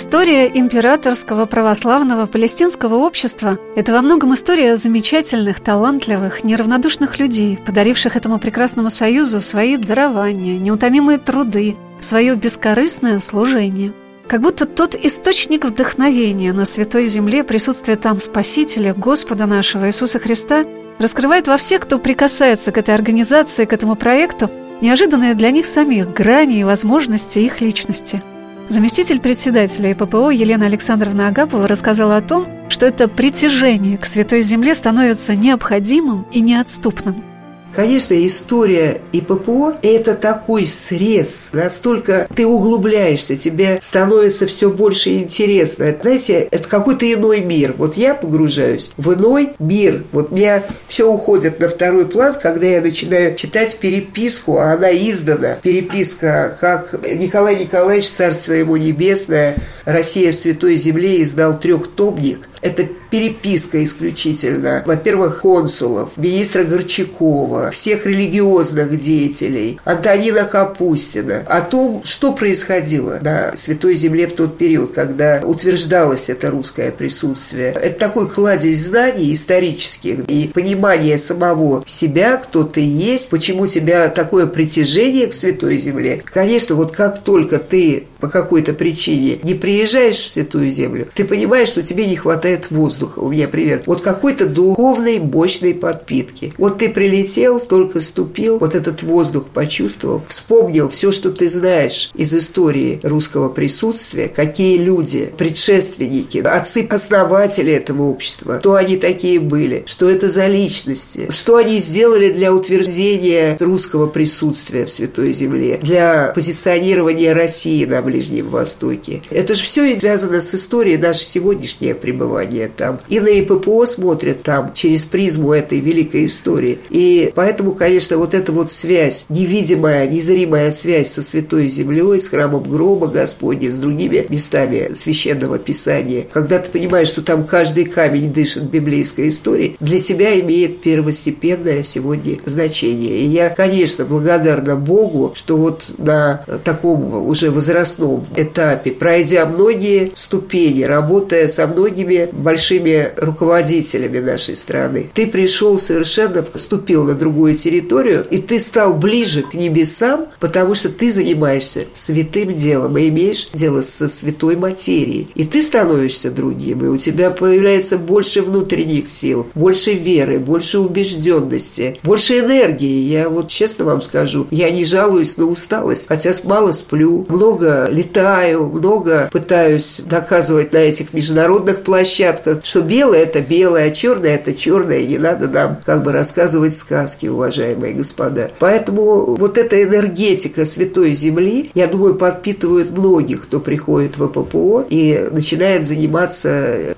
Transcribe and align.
История 0.00 0.46
императорского 0.48 1.44
православного 1.44 2.24
палестинского 2.24 2.94
общества– 2.94 3.58
это 3.76 3.92
во 3.92 4.00
многом 4.00 4.32
история 4.32 4.76
замечательных, 4.76 5.60
талантливых, 5.60 6.42
неравнодушных 6.42 7.18
людей, 7.18 7.58
подаривших 7.66 8.16
этому 8.16 8.38
прекрасному 8.38 8.88
союзу 8.88 9.42
свои 9.42 9.76
дарования, 9.76 10.58
неутомимые 10.58 11.18
труды, 11.18 11.76
свое 12.00 12.34
бескорыстное 12.34 13.18
служение. 13.18 13.92
Как 14.26 14.40
будто 14.40 14.64
тот 14.64 14.94
источник 14.94 15.66
вдохновения 15.66 16.54
на 16.54 16.64
Святой 16.64 17.06
Земле, 17.06 17.44
присутствие 17.44 17.98
там 17.98 18.20
Спасителя, 18.20 18.94
Господа 18.94 19.44
нашего 19.44 19.88
Иисуса 19.88 20.18
Христа, 20.18 20.64
раскрывает 20.98 21.46
во 21.46 21.58
всех, 21.58 21.82
кто 21.82 21.98
прикасается 21.98 22.72
к 22.72 22.78
этой 22.78 22.94
организации, 22.94 23.66
к 23.66 23.72
этому 23.74 23.96
проекту, 23.96 24.50
неожиданные 24.80 25.34
для 25.34 25.50
них 25.50 25.66
самих 25.66 26.10
грани 26.14 26.60
и 26.60 26.64
возможности 26.64 27.40
их 27.40 27.60
личности– 27.60 28.22
Заместитель 28.70 29.18
председателя 29.18 29.90
ИППО 29.90 30.30
Елена 30.30 30.66
Александровна 30.66 31.26
Агапова 31.26 31.66
рассказала 31.66 32.16
о 32.16 32.22
том, 32.22 32.46
что 32.68 32.86
это 32.86 33.08
притяжение 33.08 33.98
к 33.98 34.06
Святой 34.06 34.42
Земле 34.42 34.76
становится 34.76 35.34
необходимым 35.34 36.24
и 36.30 36.40
неотступным. 36.40 37.29
Конечно, 37.74 38.14
история 38.26 39.00
и 39.12 39.20
ППО– 39.20 39.74
это 39.82 40.14
такой 40.14 40.66
срез. 40.66 41.50
Настолько 41.52 42.26
ты 42.34 42.46
углубляешься, 42.46 43.36
тебе 43.36 43.78
становится 43.80 44.46
все 44.46 44.70
больше 44.70 45.16
интересно. 45.18 45.94
Знаете, 46.00 46.48
это 46.50 46.68
какой-то 46.68 47.10
иной 47.12 47.40
мир. 47.40 47.74
Вот 47.76 47.96
я 47.96 48.14
погружаюсь 48.14 48.92
в 48.96 49.14
иной 49.14 49.50
мир. 49.58 50.04
Вот 50.12 50.32
меня 50.32 50.64
все 50.88 51.08
уходит 51.10 51.60
на 51.60 51.68
второй 51.68 52.06
план, 52.06 52.34
когда 52.40 52.66
я 52.66 52.80
начинаю 52.80 53.36
читать 53.36 53.76
переписку, 53.78 54.58
а 54.58 54.72
она 54.72 54.90
издана. 54.92 55.54
Переписка, 55.62 56.56
как 56.60 56.92
Николай 57.04 57.56
Николаевич, 57.56 58.08
царство 58.08 58.52
ему 58.52 58.76
небесное, 58.76 59.56
Россия 59.84 60.32
Святой 60.32 60.76
Земле 60.76 61.22
издал 61.22 61.58
трехтомник. 61.58 62.48
Это 62.60 62.86
переписка 63.10 63.82
исключительно, 63.82 64.82
во-первых, 64.86 65.40
консулов, 65.40 66.10
министра 66.16 66.64
Горчакова, 66.64 67.59
всех 67.70 68.06
религиозных 68.06 68.98
деятелей, 68.98 69.78
Антонина 69.84 70.44
Капустина, 70.44 71.44
о 71.46 71.60
том, 71.60 72.02
что 72.04 72.32
происходило 72.32 73.18
на 73.20 73.56
Святой 73.56 73.94
Земле 73.94 74.26
в 74.26 74.32
тот 74.32 74.56
период, 74.56 74.92
когда 74.92 75.40
утверждалось 75.44 76.30
это 76.30 76.50
русское 76.50 76.90
присутствие. 76.90 77.72
Это 77.72 77.98
такой 77.98 78.28
кладезь 78.28 78.78
знаний 78.78 79.32
исторических 79.32 80.20
и 80.28 80.48
понимание 80.52 81.18
самого 81.18 81.82
себя, 81.86 82.36
кто 82.36 82.64
ты 82.64 82.80
есть, 82.80 83.30
почему 83.30 83.66
тебя 83.66 84.08
такое 84.08 84.46
притяжение 84.46 85.26
к 85.26 85.32
Святой 85.32 85.76
Земле. 85.76 86.22
Конечно, 86.24 86.74
вот 86.74 86.92
как 86.92 87.22
только 87.22 87.58
ты 87.58 88.06
по 88.20 88.28
какой-то 88.28 88.72
причине 88.72 89.38
не 89.42 89.54
приезжаешь 89.54 90.16
в 90.16 90.30
Святую 90.30 90.70
Землю, 90.70 91.08
ты 91.14 91.24
понимаешь, 91.24 91.68
что 91.68 91.82
тебе 91.82 92.06
не 92.06 92.16
хватает 92.16 92.70
воздуха. 92.70 93.20
У 93.20 93.30
меня 93.30 93.48
пример. 93.48 93.82
Вот 93.86 94.02
какой-то 94.02 94.46
духовной, 94.46 95.18
мощной 95.18 95.74
подпитки. 95.74 96.52
Вот 96.58 96.78
ты 96.78 96.88
прилетел, 96.88 97.49
только 97.58 98.00
ступил, 98.00 98.58
вот 98.58 98.74
этот 98.74 99.02
воздух 99.02 99.46
почувствовал, 99.46 100.22
вспомнил 100.28 100.88
все, 100.88 101.10
что 101.10 101.30
ты 101.30 101.48
знаешь 101.48 102.10
из 102.14 102.34
истории 102.34 103.00
русского 103.02 103.48
присутствия, 103.48 104.28
какие 104.28 104.76
люди, 104.78 105.32
предшественники, 105.36 106.38
отцы-основатели 106.38 107.72
этого 107.72 108.02
общества, 108.04 108.58
кто 108.58 108.74
они 108.74 108.96
такие 108.96 109.40
были, 109.40 109.84
что 109.86 110.08
это 110.08 110.28
за 110.28 110.46
личности, 110.46 111.28
что 111.30 111.56
они 111.56 111.78
сделали 111.78 112.32
для 112.32 112.52
утверждения 112.52 113.56
русского 113.58 114.06
присутствия 114.06 114.84
в 114.84 114.90
Святой 114.90 115.32
Земле, 115.32 115.78
для 115.82 116.32
позиционирования 116.34 117.34
России 117.34 117.84
на 117.84 118.02
Ближнем 118.02 118.48
Востоке. 118.48 119.22
Это 119.30 119.54
же 119.54 119.62
все 119.62 119.98
связано 119.98 120.40
с 120.40 120.54
историей 120.54 120.96
наше 120.96 121.24
сегодняшнее 121.24 121.94
пребывание 121.94 122.70
там. 122.74 123.00
И 123.08 123.20
на 123.20 123.28
ИППО 123.28 123.86
смотрят 123.86 124.42
там 124.42 124.72
через 124.74 125.04
призму 125.04 125.52
этой 125.52 125.80
великой 125.80 126.26
истории. 126.26 126.78
И 126.90 127.32
поэтому, 127.40 127.72
конечно, 127.72 128.18
вот 128.18 128.34
эта 128.34 128.52
вот 128.52 128.70
связь, 128.70 129.24
невидимая, 129.30 130.06
незримая 130.06 130.70
связь 130.70 131.08
со 131.08 131.22
Святой 131.22 131.68
Землей, 131.68 132.20
с 132.20 132.28
храмом 132.28 132.64
гроба 132.64 133.06
Господня, 133.06 133.72
с 133.72 133.78
другими 133.78 134.26
местами 134.28 134.90
Священного 134.94 135.58
Писания, 135.58 136.26
когда 136.30 136.58
ты 136.58 136.70
понимаешь, 136.70 137.08
что 137.08 137.22
там 137.22 137.44
каждый 137.44 137.86
камень 137.86 138.30
дышит 138.30 138.64
библейской 138.64 139.30
историей, 139.30 139.74
для 139.80 140.00
тебя 140.00 140.38
имеет 140.38 140.82
первостепенное 140.82 141.82
сегодня 141.82 142.36
значение. 142.44 143.20
И 143.20 143.28
я, 143.28 143.48
конечно, 143.48 144.04
благодарна 144.04 144.76
Богу, 144.76 145.32
что 145.34 145.56
вот 145.56 145.94
на 145.96 146.44
таком 146.62 147.26
уже 147.26 147.50
возрастном 147.50 148.26
этапе, 148.36 148.90
пройдя 148.90 149.46
многие 149.46 150.12
ступени, 150.14 150.82
работая 150.82 151.48
со 151.48 151.66
многими 151.66 152.28
большими 152.30 153.12
руководителями 153.16 154.18
нашей 154.18 154.56
страны, 154.56 155.08
ты 155.14 155.26
пришел 155.26 155.78
совершенно, 155.78 156.44
вступил 156.54 157.04
на 157.04 157.14
другую 157.30 157.54
территорию, 157.54 158.26
и 158.28 158.38
ты 158.38 158.58
стал 158.58 158.92
ближе 158.92 159.42
к 159.42 159.54
небесам, 159.54 160.26
потому 160.40 160.74
что 160.74 160.88
ты 160.88 161.12
занимаешься 161.12 161.84
святым 161.92 162.56
делом 162.56 162.98
и 162.98 163.08
имеешь 163.08 163.48
дело 163.54 163.82
со 163.82 164.08
святой 164.08 164.56
материей. 164.56 165.28
И 165.36 165.44
ты 165.44 165.62
становишься 165.62 166.32
другим, 166.32 166.84
и 166.84 166.88
у 166.88 166.96
тебя 166.96 167.30
появляется 167.30 167.98
больше 167.98 168.42
внутренних 168.42 169.06
сил, 169.06 169.46
больше 169.54 169.92
веры, 169.92 170.40
больше 170.40 170.80
убежденности, 170.80 171.98
больше 172.02 172.40
энергии. 172.40 173.08
Я 173.08 173.28
вот 173.28 173.48
честно 173.48 173.84
вам 173.84 174.00
скажу, 174.00 174.48
я 174.50 174.70
не 174.70 174.84
жалуюсь 174.84 175.36
на 175.36 175.44
усталость, 175.44 176.08
хотя 176.08 176.32
мало 176.42 176.72
сплю, 176.72 177.26
много 177.28 177.88
летаю, 177.92 178.66
много 178.66 179.28
пытаюсь 179.32 180.00
доказывать 180.04 180.72
на 180.72 180.78
этих 180.78 181.12
международных 181.12 181.82
площадках, 181.82 182.64
что 182.64 182.80
белое– 182.80 183.20
это 183.22 183.40
белое, 183.40 183.86
а 183.86 183.90
черное– 183.90 184.34
это 184.34 184.52
черное, 184.52 185.04
не 185.04 185.18
надо 185.18 185.46
нам 185.46 185.78
как 185.84 186.02
бы 186.02 186.10
рассказывать 186.10 186.76
сказки, 186.76 187.19
уважаемые 187.28 187.94
господа. 187.94 188.50
Поэтому 188.58 189.34
вот 189.36 189.58
эта 189.58 189.82
энергетика 189.82 190.64
Святой 190.64 191.12
Земли, 191.12 191.70
я 191.74 191.86
думаю, 191.86 192.14
подпитывает 192.14 192.90
многих, 192.90 193.42
кто 193.42 193.60
приходит 193.60 194.16
в 194.16 194.26
ППО 194.28 194.84
и 194.88 195.28
начинает 195.32 195.84
заниматься 195.84 196.48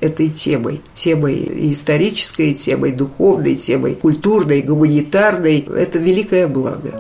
этой 0.01 0.29
темой. 0.29 0.81
Темой 0.93 1.73
исторической, 1.73 2.55
темой 2.55 2.93
духовной, 2.93 3.57
темой 3.57 3.95
культурной, 3.95 4.63
гуманитарной. 4.63 5.67
Это 5.77 5.99
великое 5.99 6.49
благо. 6.49 6.93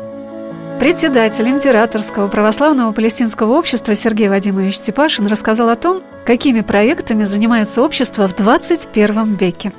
Председатель 0.83 1.49
Императорского 1.49 2.27
православного 2.27 2.91
палестинского 2.93 3.53
общества 3.53 3.94
Сергей 3.94 4.28
Вадимович 4.28 4.78
Степашин 4.78 5.28
рассказал 5.28 5.69
о 5.69 5.77
том, 5.77 6.03
какими 6.27 6.60
проектами 6.60 7.22
занимается 7.25 7.83
общество 7.83 8.27
в 8.27 8.34
21 8.34 9.37
веке. 9.37 9.72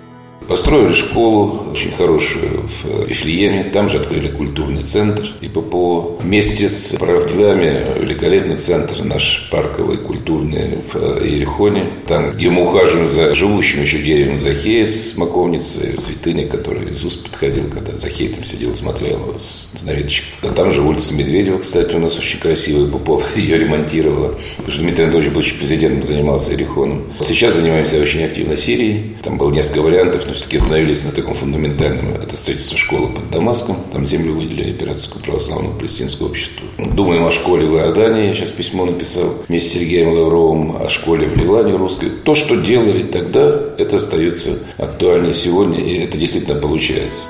Построили 0.47 0.91
школу 0.93 1.67
очень 1.71 1.91
хорошую 1.91 2.67
в 2.67 3.07
Вифлееме. 3.07 3.63
Там 3.65 3.89
же 3.89 3.97
открыли 3.97 4.27
культурный 4.27 4.83
центр 4.83 5.31
и 5.41 5.47
ППО. 5.47 6.17
Вместе 6.21 6.67
с 6.67 6.95
правделами 6.97 7.99
великолепный 7.99 8.57
центр 8.57 9.03
наш 9.03 9.47
парковый, 9.51 9.97
культурный 9.97 10.79
в 10.91 11.23
Иерихоне. 11.23 11.87
Там, 12.07 12.31
где 12.31 12.49
мы 12.49 12.67
ухаживаем 12.67 13.09
за 13.09 13.33
живущим 13.33 13.81
еще 13.81 13.99
деревом 13.99 14.35
Захея 14.35 14.85
с 14.85 15.15
маковницей, 15.17 15.97
святыни, 15.97 16.45
который 16.45 16.91
Иисус 16.91 17.15
подходил, 17.15 17.65
когда 17.69 17.93
Захей 17.93 18.27
там 18.27 18.43
сидел, 18.43 18.75
смотрел 18.75 19.35
с, 19.37 19.69
наведчиком. 19.83 20.29
А 20.41 20.53
там 20.53 20.71
же 20.73 20.81
улица 20.81 21.13
Медведева, 21.13 21.59
кстати, 21.59 21.95
у 21.95 21.99
нас 21.99 22.17
очень 22.17 22.39
красивая. 22.39 22.87
ППО 22.87 23.23
ее 23.37 23.57
ремонтировала. 23.57 24.35
Потому 24.57 24.71
что 24.71 24.81
Дмитрий 24.81 25.05
Анатольевич, 25.05 25.33
будучи 25.33 25.55
президентом, 25.55 26.03
занимался 26.03 26.51
Иерихоном. 26.51 27.03
Сейчас 27.21 27.55
занимаемся 27.55 27.99
очень 27.99 28.23
активно 28.23 28.57
Сирией. 28.57 29.15
Там 29.23 29.37
было 29.37 29.51
несколько 29.51 29.81
вариантов 29.81 30.27
все-таки 30.33 30.57
остановились 30.57 31.03
на 31.05 31.11
таком 31.11 31.33
фундаментальном. 31.33 32.15
Это 32.15 32.37
строительство 32.37 32.77
школы 32.77 33.07
под 33.07 33.29
Дамаском. 33.31 33.77
Там 33.91 34.05
землю 34.05 34.33
выделили 34.33 34.71
Императорскому 34.71 35.23
православному 35.23 35.75
палестинскому 35.75 36.29
обществу. 36.29 36.65
Думаем 36.77 37.25
о 37.25 37.31
школе 37.31 37.65
в 37.65 37.75
Иордании. 37.75 38.27
Я 38.27 38.33
сейчас 38.33 38.51
письмо 38.51 38.85
написал 38.85 39.43
вместе 39.47 39.69
с 39.69 39.73
Сергеем 39.73 40.13
Лавровым 40.13 40.81
о 40.81 40.89
школе 40.89 41.27
в 41.27 41.37
Ливане 41.37 41.75
русской. 41.75 42.09
То, 42.09 42.35
что 42.35 42.55
делали 42.55 43.03
тогда, 43.03 43.61
это 43.77 43.97
остается 43.97 44.59
актуально 44.77 45.33
сегодня, 45.33 45.79
и 45.79 45.99
это 45.99 46.17
действительно 46.17 46.59
получается. 46.59 47.29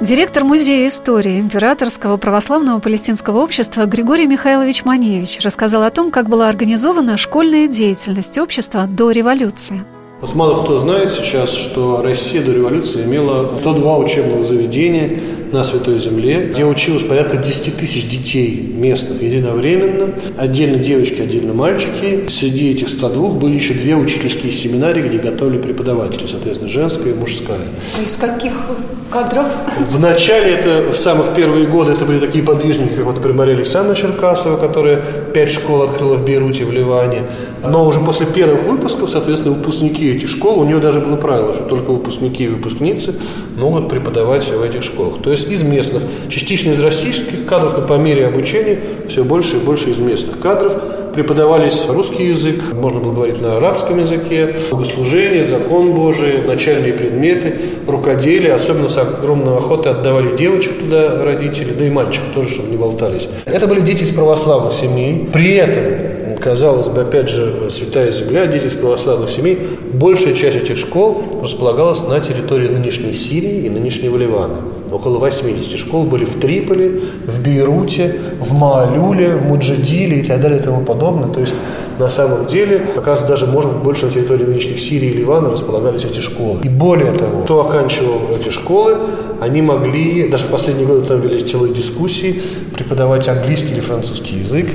Директор 0.00 0.44
Музея 0.44 0.88
истории 0.88 1.40
Императорского 1.40 2.16
православного 2.16 2.80
палестинского 2.80 3.38
общества 3.38 3.86
Григорий 3.86 4.26
Михайлович 4.26 4.84
Маневич 4.84 5.40
рассказал 5.40 5.84
о 5.84 5.90
том, 5.90 6.10
как 6.10 6.28
была 6.28 6.48
организована 6.48 7.16
школьная 7.16 7.68
деятельность 7.68 8.36
общества 8.36 8.86
до 8.86 9.12
революции. 9.12 9.84
Вот 10.24 10.34
мало 10.34 10.64
кто 10.64 10.78
знает 10.78 11.12
сейчас, 11.12 11.52
что 11.52 12.00
Россия 12.00 12.42
до 12.42 12.50
революции 12.50 13.04
имела 13.04 13.58
102 13.58 13.98
учебных 13.98 14.42
заведения 14.42 15.20
на 15.54 15.64
Святой 15.64 15.98
Земле, 16.00 16.48
где 16.52 16.64
училось 16.64 17.04
порядка 17.04 17.36
10 17.36 17.76
тысяч 17.76 18.08
детей 18.08 18.72
местных 18.74 19.22
единовременно, 19.22 20.10
отдельно 20.36 20.78
девочки, 20.78 21.22
отдельно 21.22 21.54
мальчики. 21.54 22.28
Среди 22.28 22.72
этих 22.72 22.88
102 22.88 23.28
были 23.30 23.54
еще 23.54 23.72
две 23.72 23.94
учительские 23.94 24.50
семинарии, 24.50 25.02
где 25.02 25.18
готовили 25.18 25.58
преподаватели, 25.58 26.26
соответственно, 26.26 26.70
женская 26.70 27.10
и 27.10 27.14
мужская. 27.14 27.60
А 27.96 28.02
из 28.02 28.16
каких 28.16 28.52
кадров? 29.10 29.46
В 29.88 30.00
начале, 30.00 30.54
это 30.54 30.90
в 30.90 30.96
самых 30.96 31.34
первые 31.34 31.66
годы, 31.66 31.92
это 31.92 32.04
были 32.04 32.18
такие 32.18 32.42
подвижники, 32.44 32.94
как 32.94 33.04
вот, 33.04 33.16
например, 33.16 33.38
Мария 33.38 33.56
Александровна 33.56 33.94
Черкасова, 33.94 34.56
которая 34.56 35.02
пять 35.32 35.52
школ 35.52 35.82
открыла 35.82 36.16
в 36.16 36.24
Бейруте, 36.24 36.64
в 36.64 36.72
Ливане. 36.72 37.22
Но 37.62 37.86
уже 37.86 38.00
после 38.00 38.26
первых 38.26 38.64
выпусков, 38.64 39.10
соответственно, 39.10 39.54
выпускники 39.54 40.10
этих 40.10 40.28
школ, 40.28 40.58
у 40.58 40.64
нее 40.64 40.78
даже 40.78 41.00
было 41.00 41.16
правило, 41.16 41.54
что 41.54 41.64
только 41.64 41.92
выпускники 41.92 42.44
и 42.44 42.48
выпускницы 42.48 43.14
могут 43.56 43.88
преподавать 43.88 44.46
в 44.48 44.62
этих 44.62 44.82
школах. 44.82 45.22
То 45.22 45.30
есть 45.30 45.43
из 45.44 45.62
местных, 45.62 46.02
частично 46.28 46.72
из 46.72 46.82
российских 46.82 47.46
кадров, 47.46 47.76
но 47.76 47.86
по 47.86 47.94
мере 47.94 48.26
обучения 48.26 48.78
все 49.08 49.24
больше 49.24 49.56
и 49.56 49.60
больше 49.60 49.90
из 49.90 49.98
местных 49.98 50.40
кадров 50.40 50.76
преподавались 51.14 51.86
русский 51.88 52.28
язык, 52.28 52.60
можно 52.72 53.00
было 53.00 53.12
говорить 53.12 53.40
на 53.40 53.56
арабском 53.56 53.98
языке, 53.98 54.54
богослужение, 54.70 55.44
закон 55.44 55.94
Божий, 55.94 56.42
начальные 56.42 56.92
предметы, 56.92 57.54
рукоделие. 57.86 58.52
Особенно 58.52 58.88
с 58.88 58.98
огромной 58.98 59.56
охотой 59.56 59.92
отдавали 59.92 60.36
девочек 60.36 60.78
туда 60.78 61.22
родители, 61.24 61.72
да 61.72 61.86
и 61.86 61.90
мальчиков 61.90 62.28
тоже, 62.34 62.50
чтобы 62.50 62.70
не 62.70 62.76
болтались. 62.76 63.28
Это 63.46 63.66
были 63.66 63.80
дети 63.80 64.02
из 64.02 64.10
православных 64.10 64.72
семей. 64.72 65.28
При 65.32 65.54
этом, 65.54 66.38
казалось 66.40 66.88
бы, 66.88 67.02
опять 67.02 67.28
же, 67.28 67.70
святая 67.70 68.10
земля, 68.10 68.46
дети 68.46 68.66
из 68.66 68.74
православных 68.74 69.30
семей, 69.30 69.58
большая 69.92 70.34
часть 70.34 70.56
этих 70.56 70.76
школ 70.76 71.22
располагалась 71.40 72.02
на 72.06 72.20
территории 72.20 72.68
нынешней 72.68 73.12
Сирии 73.12 73.66
и 73.66 73.70
нынешнего 73.70 74.16
Ливана 74.16 74.56
около 74.94 75.18
80 75.18 75.78
школ 75.78 76.04
были 76.04 76.24
в 76.24 76.36
Триполи, 76.36 77.00
в 77.26 77.42
Бейруте, 77.42 78.16
в 78.40 78.52
Маалюле, 78.52 79.36
в 79.36 79.44
Муджадиле 79.44 80.20
и 80.20 80.22
так 80.22 80.40
далее 80.40 80.60
и 80.60 80.62
тому 80.62 80.84
подобное. 80.84 81.28
То 81.28 81.40
есть 81.40 81.54
на 81.98 82.08
самом 82.08 82.46
деле, 82.46 82.88
как 82.94 83.06
раз 83.06 83.24
даже, 83.24 83.46
может 83.46 83.72
быть, 83.72 83.82
больше 83.82 84.06
на 84.06 84.12
территории 84.12 84.44
нынешних 84.44 84.80
Сирии 84.80 85.10
и 85.10 85.12
Ливана 85.14 85.50
располагались 85.50 86.04
эти 86.04 86.20
школы. 86.20 86.60
И 86.62 86.68
более 86.68 87.12
того, 87.12 87.42
кто 87.42 87.60
оканчивал 87.60 88.20
эти 88.38 88.50
школы, 88.50 88.96
они 89.40 89.62
могли, 89.62 90.28
даже 90.28 90.44
в 90.44 90.48
последние 90.48 90.86
годы 90.86 91.02
там 91.06 91.20
вели 91.20 91.42
целые 91.42 91.74
дискуссии, 91.74 92.42
преподавать 92.74 93.28
английский 93.28 93.72
или 93.72 93.80
французский 93.80 94.36
язык. 94.36 94.68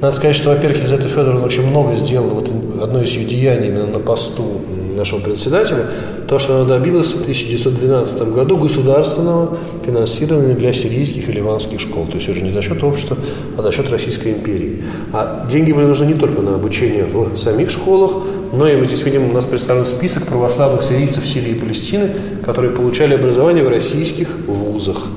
Надо 0.00 0.14
сказать, 0.16 0.36
что, 0.36 0.50
во-первых, 0.50 0.78
Елизавета 0.78 1.08
Федоровна 1.08 1.44
очень 1.44 1.66
много 1.66 1.94
сделала, 1.94 2.34
вот 2.34 2.50
одно 2.82 3.02
из 3.02 3.10
ее 3.10 3.24
деяний 3.24 3.68
именно 3.68 3.86
на 3.86 4.00
посту 4.00 4.60
нашего 4.94 5.20
председателя, 5.20 5.86
то, 6.28 6.38
что 6.38 6.56
она 6.56 6.64
добилась 6.64 7.08
в 7.08 7.20
1912 7.20 8.22
году 8.32 8.56
государственного 8.56 9.58
финансирования 9.84 10.54
для 10.54 10.72
сирийских 10.72 11.28
и 11.28 11.32
ливанских 11.32 11.80
школ. 11.80 12.06
То 12.06 12.16
есть 12.16 12.28
уже 12.28 12.42
не 12.42 12.50
за 12.50 12.62
счет 12.62 12.82
общества, 12.82 13.16
а 13.56 13.62
за 13.62 13.72
счет 13.72 13.90
Российской 13.90 14.32
империи. 14.32 14.84
А 15.12 15.46
деньги 15.50 15.72
были 15.72 15.86
нужны 15.86 16.06
не 16.06 16.14
только 16.14 16.40
на 16.40 16.54
обучение 16.54 17.04
в 17.04 17.36
самих 17.36 17.70
школах, 17.70 18.12
но 18.52 18.68
и 18.68 18.76
мы 18.76 18.86
здесь 18.86 19.02
видим, 19.02 19.30
у 19.30 19.32
нас 19.32 19.44
представлен 19.44 19.84
список 19.84 20.26
православных 20.26 20.82
сирийцев 20.82 21.26
Сирии 21.26 21.50
и 21.50 21.54
Палестины, 21.54 22.10
которые 22.44 22.72
получали 22.72 23.14
образование 23.14 23.64
в 23.64 23.68
российских 23.68 24.28
вузах. 24.46 25.08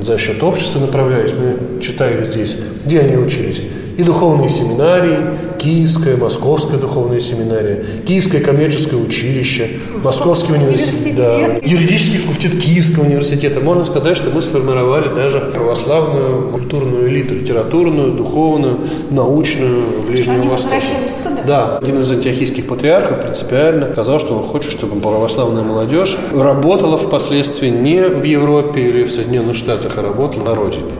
За 0.00 0.18
счет 0.18 0.42
общества 0.42 0.80
направлялись. 0.80 1.32
Мы 1.32 1.80
читаем 1.80 2.32
здесь, 2.32 2.56
где 2.84 3.00
они 3.00 3.16
учились 3.16 3.62
и 3.96 4.02
духовные 4.02 4.48
семинарии, 4.48 5.18
Киевская, 5.58 6.16
Московская 6.16 6.76
духовная 6.76 7.20
семинария, 7.20 7.84
Киевское 8.06 8.40
коммерческое 8.40 9.00
училище, 9.00 9.68
Московский, 10.02 10.06
Московский 10.06 10.52
университет, 10.52 11.16
да, 11.16 11.38
юридический 11.62 12.18
факультет 12.18 12.60
Киевского 12.60 13.04
университета. 13.04 13.60
Можно 13.60 13.84
сказать, 13.84 14.16
что 14.16 14.30
мы 14.30 14.42
сформировали 14.42 15.14
даже 15.14 15.40
православную 15.40 16.50
культурную 16.50 17.08
элиту, 17.08 17.34
литературную, 17.34 18.12
духовную, 18.12 18.78
научную 19.10 20.02
Ближнего 20.06 20.50
Востока. 20.50 20.82
туда? 21.22 21.42
Да, 21.46 21.78
один 21.78 22.00
из 22.00 22.10
антиохийских 22.10 22.66
патриархов 22.66 23.22
принципиально 23.22 23.92
сказал, 23.92 24.18
что 24.18 24.34
он 24.34 24.44
хочет, 24.44 24.72
чтобы 24.72 25.00
православная 25.00 25.62
молодежь 25.62 26.16
работала 26.32 26.98
впоследствии 26.98 27.68
не 27.68 28.02
в 28.02 28.22
Европе 28.24 28.80
или 28.80 29.04
в 29.04 29.12
Соединенных 29.12 29.56
Штатах, 29.56 29.96
а 29.98 30.02
работала 30.02 30.44
на 30.44 30.54
родине. 30.54 30.92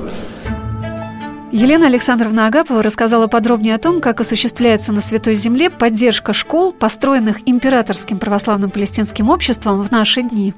Елена 1.52 1.84
Александровна 1.84 2.46
Агапова 2.46 2.82
рассказала 2.82 3.26
подробнее 3.26 3.74
о 3.74 3.78
том, 3.78 4.00
как 4.00 4.22
осуществляется 4.22 4.90
на 4.90 5.02
Святой 5.02 5.34
Земле 5.34 5.68
поддержка 5.68 6.32
школ, 6.32 6.72
построенных 6.72 7.46
Императорским 7.46 8.18
православным 8.18 8.70
палестинским 8.70 9.28
обществом 9.28 9.82
в 9.82 9.90
наши 9.90 10.22
дни. 10.22 10.54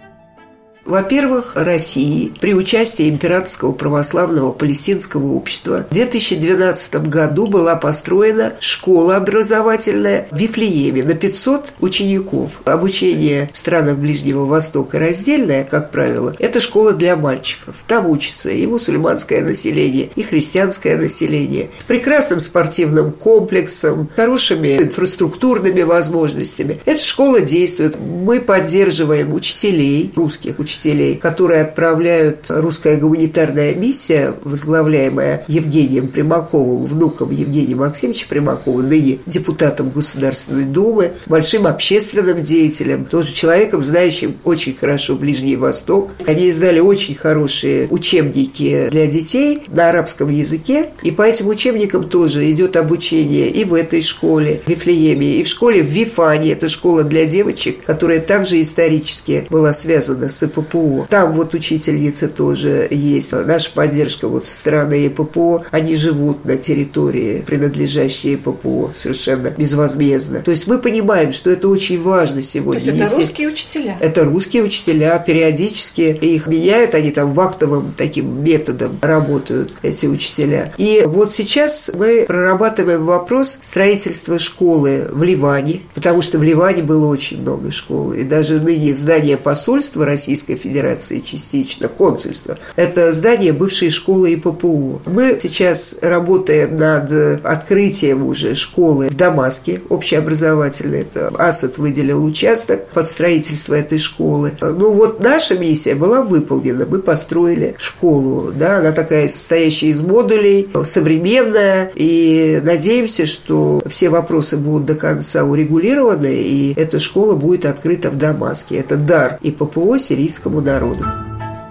Во-первых, 0.84 1.52
России 1.54 2.32
при 2.40 2.52
участии 2.52 3.08
Императорского 3.08 3.72
православного 3.72 4.52
палестинского 4.52 5.32
общества 5.32 5.86
в 5.90 5.94
2012 5.94 7.08
году 7.08 7.46
была 7.46 7.76
построена 7.76 8.54
школа 8.60 9.16
образовательная 9.16 10.28
в 10.30 10.36
Вифлееме 10.36 11.02
на 11.02 11.14
500 11.14 11.74
учеников. 11.80 12.50
Обучение 12.64 13.48
в 13.52 13.56
странах 13.56 13.96
Ближнего 13.96 14.44
Востока 14.44 14.98
раздельное, 14.98 15.64
как 15.64 15.90
правило, 15.90 16.34
это 16.38 16.60
школа 16.60 16.92
для 16.92 17.16
мальчиков. 17.16 17.76
Там 17.86 18.06
учится 18.06 18.50
и 18.50 18.66
мусульманское 18.66 19.42
население, 19.42 20.10
и 20.14 20.22
христианское 20.22 20.96
население. 20.96 21.70
С 21.80 21.84
прекрасным 21.84 22.40
спортивным 22.40 23.12
комплексом, 23.12 24.10
хорошими 24.14 24.76
инфраструктурными 24.76 25.82
возможностями. 25.82 26.80
Эта 26.84 27.02
школа 27.02 27.40
действует. 27.40 27.98
Мы 27.98 28.40
поддерживаем 28.40 29.32
учителей, 29.32 30.12
русских 30.14 30.58
учителей, 30.58 30.73
учителей, 30.74 31.14
которые 31.14 31.62
отправляют 31.62 32.46
русская 32.48 32.96
гуманитарная 32.96 33.74
миссия, 33.74 34.34
возглавляемая 34.42 35.44
Евгением 35.48 36.08
Примаковым, 36.08 36.84
внуком 36.84 37.30
Евгения 37.30 37.74
Максимовича 37.74 38.26
Примакова, 38.28 38.82
ныне 38.82 39.18
депутатом 39.26 39.90
Государственной 39.90 40.64
Думы, 40.64 41.12
большим 41.26 41.66
общественным 41.66 42.42
деятелем, 42.42 43.04
тоже 43.04 43.32
человеком, 43.32 43.82
знающим 43.82 44.36
очень 44.44 44.74
хорошо 44.74 45.14
Ближний 45.16 45.56
Восток. 45.56 46.10
Они 46.26 46.46
издали 46.46 46.80
очень 46.80 47.14
хорошие 47.14 47.86
учебники 47.88 48.88
для 48.90 49.06
детей 49.06 49.62
на 49.68 49.90
арабском 49.90 50.30
языке, 50.30 50.90
и 51.02 51.10
по 51.10 51.22
этим 51.22 51.48
учебникам 51.48 52.08
тоже 52.08 52.50
идет 52.50 52.76
обучение 52.76 53.50
и 53.50 53.64
в 53.64 53.74
этой 53.74 54.02
школе, 54.02 54.60
в 54.66 54.68
Вифлееме, 54.68 55.36
и 55.38 55.42
в 55.42 55.48
школе 55.48 55.82
в 55.82 55.88
Вифане, 55.88 56.52
это 56.52 56.68
школа 56.68 57.04
для 57.04 57.26
девочек, 57.26 57.84
которая 57.84 58.20
также 58.20 58.60
исторически 58.60 59.46
была 59.50 59.72
связана 59.72 60.28
с 60.28 60.42
ЭПП 60.42 60.63
ППО. 60.64 61.06
Там 61.08 61.32
вот 61.32 61.54
учительницы 61.54 62.28
тоже 62.28 62.88
есть. 62.90 63.32
Наша 63.32 63.70
поддержка 63.72 64.28
вот 64.28 64.46
со 64.46 64.58
стороны 64.58 65.08
ППО. 65.10 65.64
Они 65.70 65.94
живут 65.96 66.44
на 66.44 66.56
территории, 66.56 67.44
принадлежащей 67.46 68.36
ППО, 68.36 68.92
совершенно 68.96 69.50
безвозмездно. 69.50 70.40
То 70.40 70.50
есть 70.50 70.66
мы 70.66 70.78
понимаем, 70.78 71.32
что 71.32 71.50
это 71.50 71.68
очень 71.68 72.00
важно 72.00 72.42
сегодня. 72.42 72.80
То 72.80 72.90
есть 72.90 73.12
это 73.12 73.20
русские 73.20 73.48
учителя? 73.48 73.96
Это 74.00 74.24
русские 74.24 74.62
учителя. 74.64 75.18
Периодически 75.18 76.02
их 76.20 76.46
меняют, 76.46 76.94
они 76.94 77.10
там 77.10 77.32
вахтовым 77.32 77.94
таким 77.96 78.42
методом 78.42 78.98
работают, 79.02 79.74
эти 79.82 80.06
учителя. 80.06 80.72
И 80.76 81.02
вот 81.06 81.32
сейчас 81.32 81.90
мы 81.94 82.24
прорабатываем 82.26 83.04
вопрос 83.04 83.58
строительства 83.62 84.38
школы 84.38 85.08
в 85.10 85.22
Ливане, 85.22 85.82
потому 85.94 86.22
что 86.22 86.38
в 86.38 86.42
Ливане 86.42 86.82
было 86.82 87.06
очень 87.06 87.40
много 87.40 87.70
школ. 87.70 88.12
И 88.12 88.24
даже 88.24 88.60
ныне 88.60 88.94
здание 88.94 89.36
посольства 89.36 90.04
Российской 90.04 90.53
Российской 90.54 90.56
Федерации 90.56 91.20
частично, 91.20 91.88
консульство. 91.88 92.58
Это 92.76 93.12
здание 93.12 93.52
бывшей 93.52 93.90
школы 93.90 94.34
ИППУ. 94.34 95.02
Мы 95.06 95.38
сейчас 95.42 95.98
работаем 96.00 96.76
над 96.76 97.44
открытием 97.44 98.26
уже 98.26 98.54
школы 98.54 99.08
в 99.08 99.16
Дамаске, 99.16 99.80
общеобразовательной. 99.88 101.00
Это 101.00 101.28
Асад 101.38 101.78
выделил 101.78 102.24
участок 102.24 102.88
под 102.88 103.08
строительство 103.08 103.74
этой 103.74 103.98
школы. 103.98 104.52
Ну 104.60 104.92
вот 104.92 105.20
наша 105.20 105.58
миссия 105.58 105.94
была 105.94 106.22
выполнена. 106.22 106.86
Мы 106.86 107.00
построили 107.00 107.74
школу. 107.78 108.52
Да, 108.52 108.78
она 108.78 108.92
такая 108.92 109.28
состоящая 109.28 109.88
из 109.88 110.02
модулей, 110.02 110.68
современная. 110.84 111.90
И 111.94 112.60
надеемся, 112.62 113.26
что 113.26 113.82
все 113.86 114.08
вопросы 114.08 114.56
будут 114.56 114.86
до 114.86 114.94
конца 114.94 115.44
урегулированы, 115.44 116.34
и 116.34 116.74
эта 116.76 116.98
школа 116.98 117.34
будет 117.34 117.66
открыта 117.66 118.10
в 118.10 118.16
Дамаске. 118.16 118.76
Это 118.76 118.96
дар 118.96 119.38
и 119.42 119.50
ППО 119.50 119.98
сирийского 119.98 120.43
русскому 120.44 120.60
народу. 120.60 121.04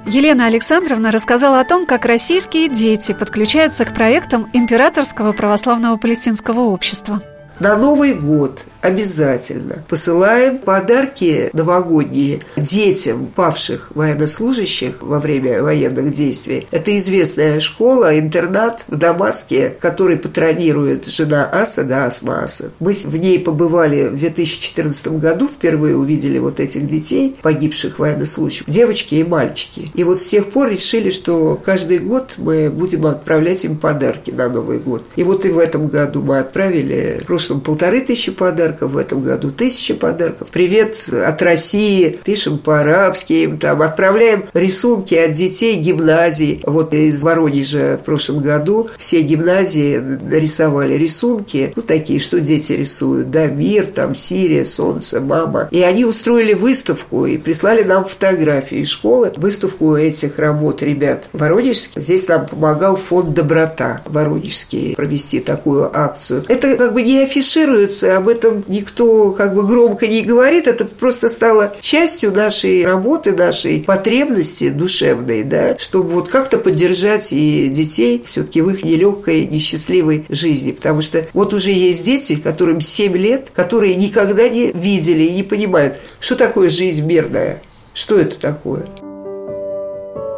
Елена 0.06 0.48
Александровна 0.48 1.12
рассказала 1.12 1.60
о 1.60 1.66
том, 1.66 1.86
как 1.86 2.06
российские 2.06 2.68
дети 2.68 3.14
подключаются 3.14 3.86
к 3.86 3.94
проектам 3.94 4.50
Императорского 4.54 5.32
православного 5.32 5.98
палестинского 5.98 6.62
общества. 6.62 7.22
На 7.60 7.78
Новый 7.78 8.16
год 8.16 8.66
обязательно 8.82 9.84
посылаем 9.88 10.58
подарки 10.58 11.50
новогодние 11.54 12.42
детям 12.58 13.28
павших 13.28 13.92
военнослужащих 13.96 15.02
во 15.02 15.20
время 15.20 15.64
военных 15.64 16.14
действий. 16.14 16.68
Это 16.72 16.96
известная 16.98 17.60
школа, 17.60 18.20
интернат 18.20 18.86
в 18.88 18.98
Дамаске, 18.98 19.74
который 19.80 20.18
патронирует 20.18 21.06
жена 21.06 21.50
Асада, 21.50 22.06
Асма 22.06 22.44
Асад. 22.44 22.72
Мы 22.80 22.94
в 22.94 23.16
ней 23.16 23.40
побывали 23.40 24.10
в 24.10 24.16
2014 24.16 25.20
году, 25.20 25.48
впервые 25.48 25.96
увидели 25.96 26.40
вот 26.40 26.60
этих 26.60 26.90
детей, 26.90 27.36
погибших 27.42 28.00
военнослужащих, 28.00 28.66
девочки 28.68 29.16
и 29.16 29.24
мальчики. 29.24 29.90
И 29.94 30.04
вот 30.04 30.20
с 30.20 30.28
тех 30.28 30.50
пор 30.50 30.70
решили, 30.70 31.10
что 31.10 31.60
каждый 31.64 32.00
год 32.00 32.36
мы 32.38 32.70
будем 32.70 33.06
отправлять 33.06 33.64
им 33.64 33.78
подарки 33.78 34.32
на 34.32 34.50
Новый 34.50 34.80
год. 34.80 35.04
И 35.16 35.24
вот 35.24 35.46
и 35.46 35.50
в 35.50 35.60
этом 35.60 35.88
году 35.88 36.22
мы 36.22 36.40
отправили, 36.40 37.22
в 37.24 37.28
прошлом 37.44 37.60
полторы 37.60 38.00
тысячи 38.00 38.32
подарков, 38.32 38.92
в 38.92 38.98
этом 38.98 39.22
году 39.22 39.52
тысячи 39.52 39.94
подарков. 39.94 40.48
Привет 40.50 41.10
от 41.12 41.42
России, 41.42 42.18
пишем 42.24 42.58
по-арабски 42.58 43.58
там, 43.60 43.82
отправляем 43.82 44.46
рисунки 44.54 45.14
от 45.14 45.34
детей 45.34 45.76
гимназий. 45.76 46.62
Вот 46.64 46.94
из 46.94 47.22
Воронежа 47.22 47.98
в 48.02 48.06
прошлом 48.06 48.38
году 48.38 48.90
все 48.98 49.20
гимназии 49.20 49.98
нарисовали 49.98 50.94
рисунки, 50.94 51.74
ну, 51.76 51.82
такие, 51.82 52.22
что 52.22 52.40
дети 52.40 52.72
рисуют, 52.72 53.30
да, 53.30 53.48
мир, 53.48 53.88
там, 53.88 54.16
Сирия, 54.16 54.64
солнце, 54.64 55.20
мама. 55.20 55.68
И 55.70 55.82
они 55.82 56.06
устроили 56.06 56.54
выставку 56.54 57.26
и 57.26 57.38
прислали 57.38 57.84
нам 57.84 58.06
фотографии 58.06 58.78
из 58.78 58.88
школы, 58.88 59.34
выставку 59.36 59.98
этих 59.98 60.40
работ 60.40 60.82
ребят 60.82 61.30
воронежских. 61.34 62.02
Здесь 62.02 62.26
нам 62.30 62.46
помогал 62.46 62.96
фонд 62.96 63.34
«Доброта» 63.34 64.02
воронежский 64.06 64.96
провести 64.96 65.42
такую 65.42 65.92
акцию. 65.94 66.46
Это 66.48 66.78
как 66.78 66.94
бы 66.94 67.02
не 67.02 67.24
афишируется, 67.34 68.16
об 68.18 68.28
этом 68.28 68.64
никто 68.68 69.32
как 69.32 69.56
бы 69.56 69.66
громко 69.66 70.08
не 70.08 70.22
говорит, 70.22 70.68
это 70.68 70.86
просто 70.86 71.30
стало 71.30 71.76
частью 71.82 72.32
нашей 72.32 72.86
работы, 72.86 73.32
нашей 73.32 73.82
потребности 73.82 74.70
душевной, 74.70 75.44
да, 75.44 75.78
чтобы 75.80 76.10
вот 76.10 76.30
как-то 76.30 76.60
поддержать 76.60 77.34
и 77.34 77.70
детей 77.70 78.24
все-таки 78.26 78.62
в 78.62 78.70
их 78.70 78.84
нелегкой, 78.84 79.48
несчастливой 79.48 80.26
жизни. 80.30 80.72
Потому 80.72 81.02
что 81.02 81.28
вот 81.34 81.54
уже 81.54 81.72
есть 81.72 82.04
дети, 82.06 82.36
которым 82.36 82.82
7 82.82 83.18
лет, 83.18 83.50
которые 83.54 83.96
никогда 83.96 84.48
не 84.48 84.72
видели 84.72 85.24
и 85.24 85.34
не 85.34 85.44
понимают, 85.44 86.00
что 86.20 86.36
такое 86.36 86.70
жизнь 86.70 87.06
мирная, 87.06 87.62
что 87.94 88.20
это 88.20 88.40
такое. 88.40 88.86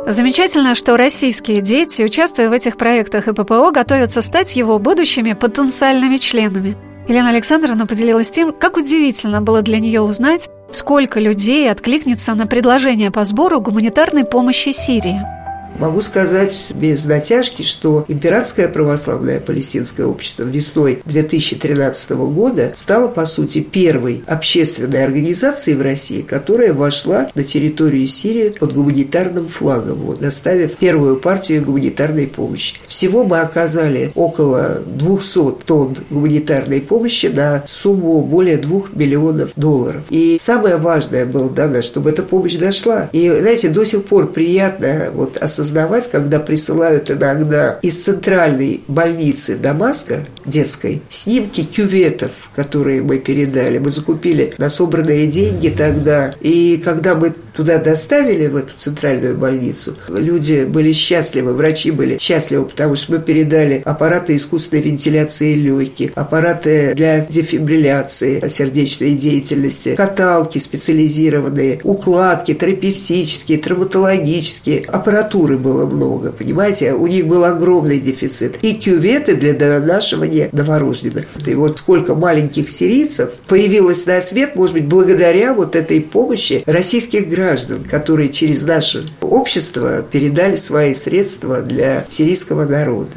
Замечательно, 0.08 0.76
что 0.76 0.98
российские 0.98 1.62
дети, 1.62 2.04
участвуя 2.04 2.50
в 2.50 2.52
этих 2.52 2.78
проектах 2.78 3.28
ИППО, 3.28 3.72
готовятся 3.72 4.22
стать 4.22 4.56
его 4.56 4.78
будущими 4.78 5.34
потенциальными 5.34 6.18
членами. 6.18 6.78
Елена 7.08 7.30
Александровна 7.30 7.88
поделилась 7.88 8.30
тем, 8.30 8.54
как 8.54 8.78
удивительно 8.78 9.42
было 9.42 9.64
для 9.64 9.80
нее 9.80 10.02
узнать, 10.02 10.50
сколько 10.72 11.20
людей 11.20 11.72
откликнется 11.72 12.36
на 12.36 12.46
предложение 12.46 13.10
по 13.10 13.24
сбору 13.24 13.62
гуманитарной 13.62 14.26
помощи 14.26 14.70
Сирии. 14.70 15.35
Могу 15.78 16.00
сказать 16.00 16.72
без 16.74 17.06
натяжки, 17.06 17.62
что 17.62 18.06
Императорское 18.08 18.70
православное 18.70 19.42
палестинское 19.42 20.06
общество 20.06 20.44
весной 20.44 21.02
2013 21.06 22.12
года 22.12 22.72
стало, 22.76 23.10
по 23.10 23.26
сути, 23.26 23.60
первой 23.60 24.24
общественной 24.26 25.04
организацией 25.04 25.76
в 25.76 25.82
России, 25.82 26.22
которая 26.22 26.74
вошла 26.74 27.30
на 27.36 27.44
территорию 27.44 28.08
Сирии 28.08 28.50
под 28.58 28.74
гуманитарным 28.74 29.50
флагом, 29.50 29.98
вот, 30.00 30.20
доставив 30.20 30.78
первую 30.78 31.18
партию 31.18 31.64
гуманитарной 31.64 32.28
помощи. 32.28 32.76
Всего 32.88 33.26
мы 33.26 33.42
оказали 33.42 34.12
около 34.16 34.82
200 34.86 35.66
тонн 35.66 35.98
гуманитарной 36.10 36.80
помощи 36.80 37.26
на 37.26 37.66
сумму 37.68 38.22
более 38.22 38.58
2 38.58 38.82
миллионов 38.94 39.50
долларов. 39.58 40.04
И 40.10 40.38
самое 40.40 40.78
важное 40.78 41.26
было, 41.26 41.50
да, 41.50 41.82
чтобы 41.82 42.12
эта 42.12 42.24
помощь 42.24 42.56
дошла. 42.56 43.10
И, 43.12 43.28
знаете, 43.28 43.68
до 43.68 43.84
сих 43.84 44.06
пор 44.06 44.32
приятно 44.32 45.10
вот 45.14 45.38
осознавать 45.38 45.65
осознавать, 45.66 46.10
когда 46.10 46.40
присылают 46.40 47.10
иногда 47.10 47.80
из 47.82 48.04
центральной 48.04 48.82
больницы 48.88 49.58
Дамаска, 49.58 50.28
детской, 50.46 51.02
снимки 51.10 51.64
кюветов, 51.64 52.32
которые 52.56 53.02
мы 53.02 53.18
передали. 53.18 53.80
Мы 53.80 53.90
закупили 53.90 54.54
на 54.58 54.70
собранные 54.70 55.28
деньги 55.28 55.70
тогда. 55.70 56.36
И 56.40 56.82
когда 56.84 57.16
мы 57.16 57.34
туда 57.56 57.80
доставили, 57.80 58.48
в 58.48 58.56
эту 58.56 58.74
центральную 58.78 59.36
больницу, 59.36 59.96
люди 60.08 60.66
были 60.66 60.92
счастливы, 60.92 61.54
врачи 61.54 61.90
были 61.92 62.18
счастливы, 62.20 62.66
потому 62.66 62.96
что 62.96 63.14
мы 63.14 63.20
передали 63.20 63.82
аппараты 63.84 64.36
искусственной 64.36 64.84
вентиляции 64.84 65.56
легких, 65.56 66.12
аппараты 66.16 66.94
для 66.96 67.26
дефибрилляции 67.26 68.48
сердечной 68.48 69.14
деятельности, 69.14 69.96
каталки 69.96 70.58
специализированные, 70.58 71.80
укладки 71.84 72.54
терапевтические, 72.54 73.58
травматологические, 73.58 74.82
аппаратуры 74.88 75.55
было 75.58 75.86
много, 75.86 76.32
понимаете? 76.32 76.94
У 76.94 77.08
них 77.08 77.28
был 77.28 77.44
огромный 77.44 78.00
дефицит. 78.00 78.58
И 78.62 78.74
кюветы 78.74 79.36
для 79.36 79.54
донашивания 79.54 80.50
новорожденных. 80.52 81.28
И 81.46 81.54
вот 81.56 81.80
сколько 81.80 82.16
маленьких 82.16 82.70
сирийцев 82.70 83.34
появилось 83.48 84.06
на 84.06 84.22
свет, 84.22 84.56
может 84.56 84.74
быть, 84.74 84.86
благодаря 84.86 85.54
вот 85.54 85.76
этой 85.76 86.02
помощи 86.02 86.64
российских 86.66 87.30
граждан, 87.30 87.84
которые 87.84 88.30
через 88.30 88.64
наше 88.64 89.10
общество 89.22 90.02
передали 90.02 90.56
свои 90.56 90.94
средства 90.94 91.62
для 91.62 92.06
сирийского 92.10 92.66
народа. 92.66 93.12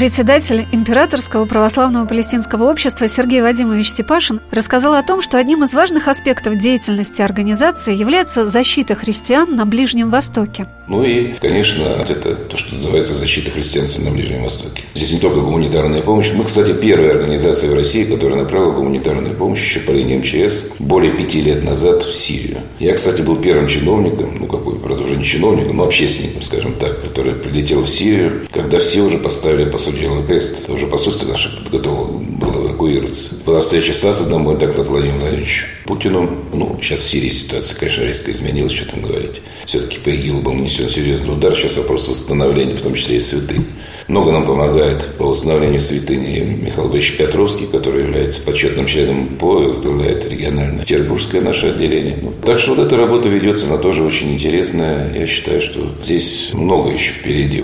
Председатель 0.00 0.66
Императорского 0.72 1.44
православного 1.44 2.06
палестинского 2.06 2.70
общества 2.70 3.06
Сергей 3.06 3.42
Вадимович 3.42 3.88
Степашин 3.88 4.40
рассказал 4.50 4.94
о 4.94 5.02
том, 5.02 5.20
что 5.20 5.36
одним 5.36 5.62
из 5.62 5.74
важных 5.74 6.08
аспектов 6.08 6.56
деятельности 6.56 7.20
организации 7.20 7.94
является 7.94 8.46
защита 8.46 8.94
христиан 8.94 9.54
на 9.54 9.66
Ближнем 9.66 10.08
Востоке– 10.08 10.66
ну 10.90 11.04
и, 11.04 11.34
конечно, 11.40 12.04
это 12.08 12.34
то, 12.34 12.56
что 12.56 12.74
называется 12.74 13.14
защита 13.14 13.52
христианства 13.52 14.02
на 14.02 14.10
Ближнем 14.10 14.42
Востоке. 14.42 14.82
Здесь 14.94 15.12
не 15.12 15.20
только 15.20 15.38
гуманитарная 15.38 16.02
помощь. 16.02 16.32
Мы, 16.34 16.42
кстати, 16.42 16.72
первая 16.72 17.12
организация 17.12 17.70
в 17.70 17.74
России, 17.74 18.02
которая 18.02 18.40
направила 18.40 18.72
гуманитарную 18.72 19.36
помощь 19.36 19.62
еще 19.62 19.78
по 19.78 19.92
линии 19.92 20.16
МЧС 20.16 20.70
более 20.80 21.16
пяти 21.16 21.42
лет 21.42 21.62
назад 21.62 22.02
в 22.02 22.12
Сирию. 22.12 22.58
Я, 22.80 22.92
кстати, 22.94 23.20
был 23.20 23.36
первым 23.36 23.68
чиновником, 23.68 24.36
ну 24.40 24.46
какой, 24.46 24.80
правда, 24.80 25.04
уже 25.04 25.14
не 25.14 25.24
чиновником, 25.24 25.76
но 25.76 25.84
общественником, 25.84 26.42
скажем 26.42 26.72
так, 26.72 27.00
который 27.00 27.34
прилетел 27.34 27.82
в 27.82 27.88
Сирию, 27.88 28.48
когда 28.52 28.80
все 28.80 29.02
уже 29.02 29.18
поставили, 29.18 29.70
по 29.70 29.78
дела, 29.92 30.22
крест. 30.22 30.68
Уже 30.68 30.86
посольство 30.86 31.26
наше 31.26 31.50
готово 31.70 32.18
было 32.18 32.66
эвакуироваться. 32.66 33.34
Была 33.44 33.60
встреча 33.60 33.92
с 33.92 34.04
Асадом, 34.04 34.42
мой 34.42 34.56
доклад 34.56 34.86
Владимир 34.86 35.18
Владимирович 35.18 35.66
Путину. 35.84 36.30
Ну, 36.52 36.78
сейчас 36.80 37.00
в 37.00 37.10
Сирии 37.10 37.30
ситуация, 37.30 37.78
конечно, 37.78 38.02
резко 38.02 38.30
изменилась, 38.30 38.72
что 38.72 38.90
там 38.90 39.02
говорить. 39.02 39.40
Все-таки 39.66 39.98
по 39.98 40.08
ИГИЛу 40.08 40.42
был 40.42 40.52
нанесен 40.52 40.88
серьезный 40.88 41.34
удар. 41.34 41.54
Сейчас 41.56 41.76
вопрос 41.76 42.08
восстановления, 42.08 42.74
в 42.74 42.80
том 42.80 42.94
числе 42.94 43.16
и 43.16 43.20
святынь. 43.20 43.66
Много 44.10 44.32
нам 44.32 44.44
помогает 44.44 45.06
по 45.18 45.26
восстановлению 45.26 45.80
святыни 45.80 46.40
Михаил 46.40 46.88
Борисович 46.88 47.18
Петровский, 47.18 47.66
который 47.66 48.02
является 48.02 48.40
почетным 48.44 48.86
членом 48.86 49.36
ПО, 49.36 49.60
возглавляет 49.60 50.28
региональное 50.28 50.80
петербургское 50.80 51.40
наше 51.40 51.68
отделение. 51.68 52.18
Ну, 52.20 52.32
так 52.44 52.58
что 52.58 52.74
вот 52.74 52.84
эта 52.84 52.96
работа 52.96 53.28
ведется, 53.28 53.66
она 53.66 53.76
тоже 53.76 54.02
очень 54.02 54.34
интересная. 54.34 55.16
Я 55.16 55.26
считаю, 55.26 55.60
что 55.60 55.92
здесь 56.02 56.50
много 56.52 56.90
еще 56.90 57.12
впереди. 57.12 57.62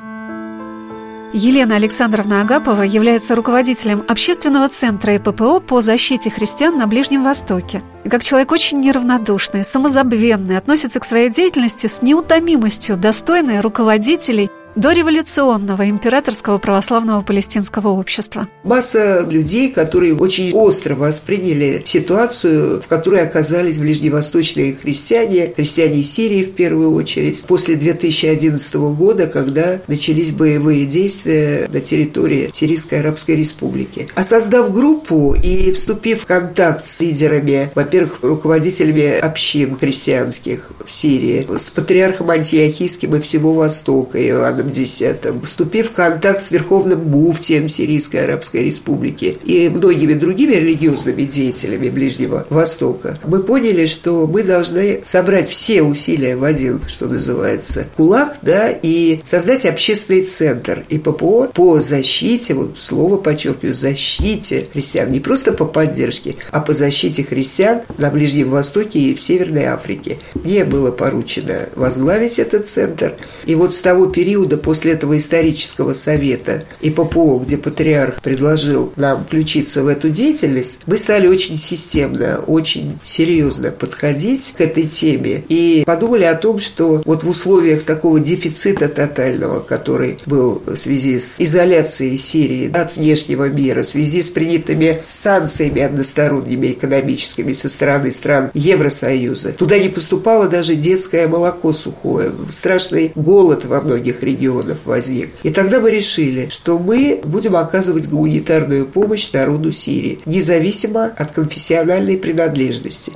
Елена 1.36 1.76
Александровна 1.76 2.40
Агапова 2.40 2.80
является 2.80 3.34
руководителем 3.34 4.02
общественного 4.08 4.70
центра 4.70 5.16
ИППО 5.16 5.60
по 5.60 5.82
защите 5.82 6.30
христиан 6.30 6.78
на 6.78 6.86
Ближнем 6.86 7.24
Востоке. 7.24 7.82
И 8.04 8.08
как 8.08 8.24
человек 8.24 8.52
очень 8.52 8.80
неравнодушный, 8.80 9.62
самозабвенный, 9.62 10.56
относится 10.56 10.98
к 10.98 11.04
своей 11.04 11.28
деятельности 11.28 11.88
с 11.88 12.00
неутомимостью, 12.00 12.96
достойной 12.96 13.60
руководителей 13.60 14.50
до 14.76 14.92
революционного 14.92 15.88
императорского 15.88 16.58
православного 16.58 17.22
палестинского 17.22 17.88
общества. 17.88 18.46
Масса 18.62 19.26
людей, 19.28 19.72
которые 19.72 20.14
очень 20.14 20.52
остро 20.52 20.94
восприняли 20.94 21.82
ситуацию, 21.84 22.82
в 22.82 22.86
которой 22.86 23.22
оказались 23.22 23.78
ближневосточные 23.78 24.74
христиане, 24.74 25.52
христиане 25.56 26.02
Сирии 26.02 26.42
в 26.42 26.52
первую 26.52 26.92
очередь, 26.92 27.42
после 27.44 27.74
2011 27.76 28.74
года, 28.74 29.26
когда 29.26 29.80
начались 29.88 30.32
боевые 30.32 30.84
действия 30.84 31.68
на 31.72 31.80
территории 31.80 32.50
Сирийской 32.52 33.00
Арабской 33.00 33.36
Республики. 33.36 34.08
А 34.14 34.22
создав 34.22 34.72
группу 34.72 35.34
и 35.34 35.72
вступив 35.72 36.22
в 36.22 36.26
контакт 36.26 36.84
с 36.84 37.00
лидерами, 37.00 37.70
во-первых, 37.74 38.18
руководителями 38.20 39.18
общин 39.18 39.76
христианских 39.76 40.70
в 40.84 40.92
Сирии, 40.92 41.46
с 41.56 41.70
патриархом 41.70 42.30
Антиохийским 42.30 43.16
и 43.16 43.20
всего 43.20 43.54
Востока 43.54 44.22
Иоанном 44.22 44.65
80-м, 44.66 45.42
вступив 45.42 45.90
в 45.90 45.92
контакт 45.92 46.42
с 46.42 46.50
Верховным 46.50 47.08
Муфтием 47.08 47.68
Сирийской 47.68 48.24
Арабской 48.24 48.64
Республики 48.64 49.38
и 49.44 49.68
многими 49.68 50.14
другими 50.14 50.54
религиозными 50.54 51.22
деятелями 51.22 51.88
Ближнего 51.88 52.46
Востока, 52.50 53.18
мы 53.24 53.42
поняли, 53.42 53.86
что 53.86 54.26
мы 54.26 54.42
должны 54.42 55.00
собрать 55.04 55.48
все 55.48 55.82
усилия 55.82 56.36
в 56.36 56.44
один, 56.44 56.80
что 56.86 57.06
называется, 57.06 57.86
кулак, 57.96 58.38
да, 58.42 58.70
и 58.70 59.20
создать 59.24 59.66
общественный 59.66 60.22
центр 60.22 60.84
и 60.88 60.98
ППО 60.98 61.50
по 61.54 61.80
защите, 61.80 62.54
вот 62.54 62.78
слово 62.78 63.16
подчеркиваю, 63.16 63.74
защите 63.74 64.66
христиан, 64.72 65.10
не 65.10 65.20
просто 65.20 65.52
по 65.52 65.64
поддержке, 65.64 66.36
а 66.50 66.60
по 66.60 66.72
защите 66.72 67.24
христиан 67.24 67.82
на 67.98 68.10
Ближнем 68.10 68.50
Востоке 68.50 68.98
и 68.98 69.14
в 69.14 69.20
Северной 69.20 69.64
Африке. 69.64 70.18
Мне 70.34 70.64
было 70.64 70.90
поручено 70.90 71.68
возглавить 71.74 72.38
этот 72.38 72.68
центр. 72.68 73.14
И 73.44 73.54
вот 73.54 73.74
с 73.74 73.80
того 73.80 74.06
периода, 74.06 74.55
после 74.56 74.92
этого 74.92 75.16
исторического 75.16 75.92
совета 75.92 76.64
и 76.80 76.90
ППО, 76.90 77.38
где 77.38 77.56
патриарх 77.56 78.20
предложил 78.22 78.92
нам 78.96 79.24
включиться 79.24 79.82
в 79.82 79.88
эту 79.88 80.10
деятельность, 80.10 80.80
мы 80.86 80.96
стали 80.96 81.26
очень 81.26 81.56
системно, 81.56 82.40
очень 82.46 82.98
серьезно 83.02 83.70
подходить 83.70 84.54
к 84.56 84.60
этой 84.60 84.84
теме 84.84 85.44
и 85.48 85.84
подумали 85.86 86.24
о 86.24 86.34
том, 86.34 86.58
что 86.58 87.02
вот 87.04 87.24
в 87.24 87.28
условиях 87.28 87.82
такого 87.84 88.20
дефицита 88.20 88.88
тотального, 88.88 89.60
который 89.60 90.18
был 90.26 90.62
в 90.66 90.76
связи 90.76 91.18
с 91.18 91.40
изоляцией 91.40 92.18
Сирии 92.18 92.70
от 92.72 92.96
внешнего 92.96 93.48
мира, 93.48 93.82
в 93.82 93.86
связи 93.86 94.22
с 94.22 94.30
принятыми 94.30 95.02
санкциями 95.06 95.82
односторонними 95.82 96.68
экономическими 96.68 97.52
со 97.52 97.68
стороны 97.68 98.10
стран 98.10 98.50
Евросоюза, 98.54 99.52
туда 99.52 99.78
не 99.78 99.88
поступало 99.88 100.48
даже 100.48 100.74
детское 100.74 101.28
молоко 101.28 101.72
сухое. 101.72 102.32
Страшный 102.50 103.12
голод 103.14 103.64
во 103.64 103.80
многих 103.80 104.22
регионах 104.22 104.35
возник. 104.84 105.30
И 105.42 105.50
тогда 105.50 105.80
мы 105.80 105.90
решили, 105.90 106.48
что 106.50 106.78
мы 106.78 107.20
будем 107.24 107.56
оказывать 107.56 108.08
гуманитарную 108.08 108.86
помощь 108.86 109.30
народу 109.32 109.72
Сирии, 109.72 110.18
независимо 110.26 111.12
от 111.16 111.32
конфессиональной 111.32 112.16
принадлежности. 112.16 113.12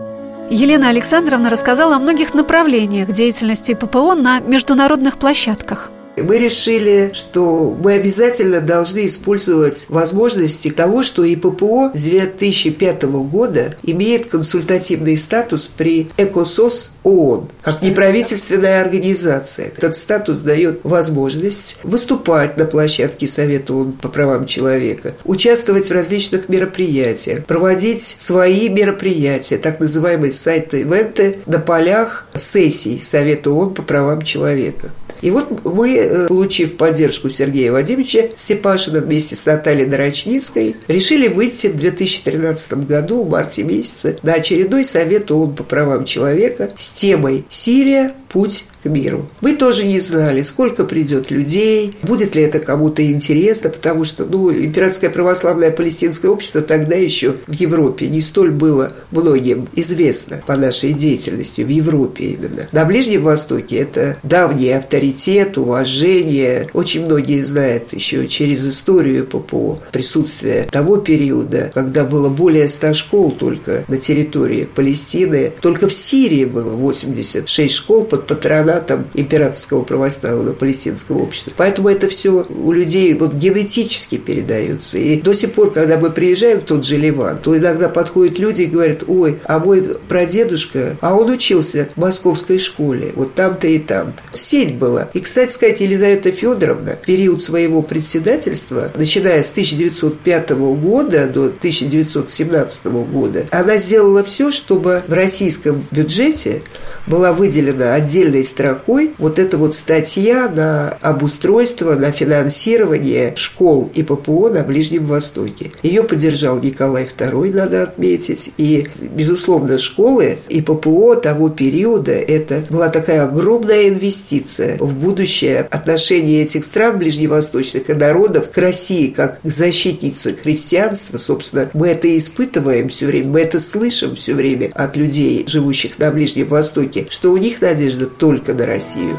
Елена 0.50 0.89
Александровна 0.89 1.49
рассказала 1.49 1.97
о 1.97 2.00
многих 2.00 2.35
направлениях 2.35 3.12
деятельности 3.12 3.75
ППО 3.75 4.15
на 4.15 4.41
международных 4.41 5.19
площадках– 5.19 5.91
мы 6.17 6.38
решили, 6.38 7.11
что 7.14 7.76
мы 7.83 7.95
обязательно 7.95 8.61
должны 8.61 9.07
использовать 9.07 9.87
возможности 9.88 10.71
того, 10.71 11.02
что 11.02 11.25
и 11.25 11.37
ППО 11.37 11.90
с 11.95 12.00
2005 12.00 13.02
года 13.05 13.76
имеет 13.83 14.31
консультативный 14.31 15.17
статус 15.17 15.67
при 15.67 16.09
ЭКОСОС 16.17 16.95
ООН, 17.02 17.49
как 17.62 17.83
неправительственная 17.83 18.81
организация. 18.81 19.73
Этот 19.76 19.97
статус 19.97 20.40
дает 20.40 20.81
возможность 20.85 21.79
выступать 21.83 22.57
на 22.57 22.64
площадке 22.64 23.26
Совета 23.26 23.75
ООН 23.75 23.93
по 23.93 24.09
правам 24.09 24.47
человека, 24.47 25.14
участвовать 25.25 25.88
в 25.88 25.93
различных 25.93 26.49
мероприятиях, 26.49 27.45
проводить 27.45 28.17
свои 28.19 28.69
мероприятия, 28.69 29.59
так 29.59 29.81
называемые 29.81 30.33
сайты-ивенты 30.33 31.38
на 31.47 31.59
полях 31.59 32.26
сессий 32.35 33.00
Совета 33.00 33.50
ООН 33.50 33.75
по 33.75 33.83
правам 33.83 34.23
человека. 34.23 34.90
И 35.21 35.31
вот 35.31 35.65
мы, 35.65 35.97
э, 35.97 36.27
получив 36.29 36.77
поддержку 36.77 37.31
Сергея 37.31 37.73
Вадимовича 37.73 38.31
Степашина 38.37 39.00
вместе 39.00 39.37
с 39.37 39.47
Натальей 39.47 39.87
Дорочницкой, 39.87 40.77
решили 40.89 41.29
выйти 41.29 41.69
в 41.69 41.77
2013 41.77 42.87
году, 42.87 43.23
в 43.23 43.31
марте 43.31 43.62
месяце, 43.62 44.19
на 44.23 44.35
очередной 44.35 44.85
совет 44.85 45.31
ООН 45.31 45.55
по 45.55 45.65
правам 45.65 46.05
человека 46.05 46.71
с 46.77 46.91
темой 46.91 47.45
«Сирия. 47.50 48.15
Путь 48.29 48.65
к 48.83 48.89
миру. 48.89 49.27
Мы 49.41 49.55
тоже 49.55 49.85
не 49.85 50.01
знали, 50.01 50.43
сколько 50.43 50.85
придет 50.85 51.31
людей, 51.31 51.97
будет 52.03 52.35
ли 52.35 52.43
это 52.43 52.59
кому-то 52.59 53.05
интересно, 53.05 53.71
потому 53.71 54.05
что, 54.05 54.25
ну, 54.25 54.53
императорское 54.53 55.11
православное 55.11 55.71
палестинское 55.71 56.31
общество 56.31 56.63
тогда 56.63 56.97
еще 56.97 57.37
в 57.47 57.53
Европе 57.53 58.09
не 58.09 58.21
столь 58.23 58.51
было 58.51 58.93
многим 59.11 59.69
известно 59.75 60.43
по 60.47 60.57
нашей 60.57 60.93
деятельности, 60.93 61.63
в 61.63 61.69
Европе 61.69 62.25
именно. 62.25 62.67
На 62.73 62.85
Ближнем 62.85 63.23
Востоке 63.23 63.77
это 63.77 64.17
давний 64.23 64.71
авторитет, 64.71 65.59
уважение. 65.59 66.69
Очень 66.73 67.05
многие 67.07 67.43
знают 67.43 67.93
еще 67.93 68.27
через 68.29 68.67
историю 68.67 69.27
ППО 69.27 69.79
присутствие 69.93 70.65
того 70.65 70.97
периода, 70.97 71.71
когда 71.75 72.05
было 72.05 72.29
более 72.29 72.69
100 72.69 72.93
школ 72.95 73.33
только 73.33 73.85
на 73.89 73.97
территории 73.97 74.65
Палестины. 74.65 75.53
Только 75.61 75.89
в 75.89 75.93
Сирии 75.93 76.45
было 76.45 76.75
86 76.75 77.75
школ 77.75 78.05
под 78.05 78.27
патронатом 78.27 78.70
фанатом 78.71 79.07
императорского 79.15 79.83
православного 79.83 80.53
палестинского 80.53 81.19
общества. 81.19 81.53
Поэтому 81.57 81.89
это 81.89 82.09
все 82.09 82.47
у 82.49 82.73
людей 82.73 83.12
вот 83.15 83.35
генетически 83.35 84.17
передается. 84.17 84.99
И 84.99 85.21
до 85.21 85.33
сих 85.33 85.53
пор, 85.53 85.73
когда 85.73 85.99
мы 85.99 86.11
приезжаем 86.11 86.61
в 86.61 86.65
тот 86.65 86.85
же 86.85 86.97
Ливан, 86.97 87.39
то 87.39 87.57
иногда 87.57 87.89
подходят 87.89 88.39
люди 88.39 88.62
и 88.62 88.67
говорят, 88.67 89.05
ой, 89.07 89.39
а 89.45 89.59
мой 89.59 89.83
прадедушка, 90.09 90.97
а 91.00 91.15
он 91.15 91.31
учился 91.31 91.89
в 91.95 92.00
московской 92.00 92.59
школе, 92.59 93.12
вот 93.15 93.35
там-то 93.35 93.67
и 93.67 93.79
там-то. 93.79 94.23
Сеть 94.33 94.77
была. 94.77 95.11
И, 95.15 95.21
кстати 95.21 95.53
сказать, 95.53 95.81
Елизавета 95.81 96.31
Федоровна 96.31 96.97
в 97.03 97.07
период 97.07 97.43
своего 97.43 97.83
председательства, 97.83 98.92
начиная 98.94 99.42
с 99.42 99.51
1905 99.51 100.51
года 100.51 101.27
до 101.27 101.47
1917 101.47 102.87
года, 102.87 103.47
она 103.51 103.77
сделала 103.77 104.23
все, 104.23 104.51
чтобы 104.51 105.03
в 105.07 105.12
российском 105.12 105.85
бюджете 105.90 106.62
была 107.07 107.33
выделена 107.33 107.95
отдельной 107.95 108.45
строкой 108.45 109.13
вот 109.19 109.39
эта 109.39 109.57
вот 109.57 109.75
статья 109.75 110.49
на 110.49 110.91
обустройство, 111.01 111.95
на 111.95 112.13
финансирование 112.13 113.35
школ 113.37 113.91
и 113.95 114.03
ППО 114.03 114.49
на 114.51 114.63
Ближнем 114.63 115.05
Востоке. 115.07 115.71
Ее 115.83 116.03
поддержал 116.03 116.61
Николай 116.61 117.05
II, 117.05 117.55
надо 117.55 117.83
отметить. 117.83 118.53
И, 118.57 118.87
безусловно, 119.01 119.79
школы 119.79 120.39
и 120.49 120.61
ППО 120.61 121.17
того 121.17 121.49
периода– 121.49 122.13
это 122.13 122.65
была 122.71 122.89
такая 122.89 123.25
огромная 123.25 123.89
инвестиция 123.89 124.77
в 124.79 124.95
будущее 124.95 125.67
отношение 125.71 126.43
этих 126.43 126.65
стран 126.65 126.99
ближневосточных 126.99 127.89
и 127.89 127.95
народов 127.95 128.51
к 128.51 128.59
России 128.59 129.09
как 129.09 129.41
к 129.41 129.51
защитнице 129.51 130.35
христианства. 130.35 131.19
Собственно, 131.19 131.71
мы 131.73 131.89
это 131.89 132.17
испытываем 132.17 132.89
все 132.89 133.07
время, 133.07 133.29
мы 133.29 133.41
это 133.41 133.59
слышим 133.59 134.17
все 134.17 134.35
время 134.35 134.71
от 134.75 134.97
людей, 134.97 135.45
живущих 135.47 135.99
на 135.99 136.11
Ближнем 136.11 136.47
Востоке, 136.49 136.89
что 137.11 137.33
у 137.33 137.37
них 137.37 137.61
надежда 137.61 138.07
только 138.07 138.55
на 138.55 138.66
Россию. 138.66 139.18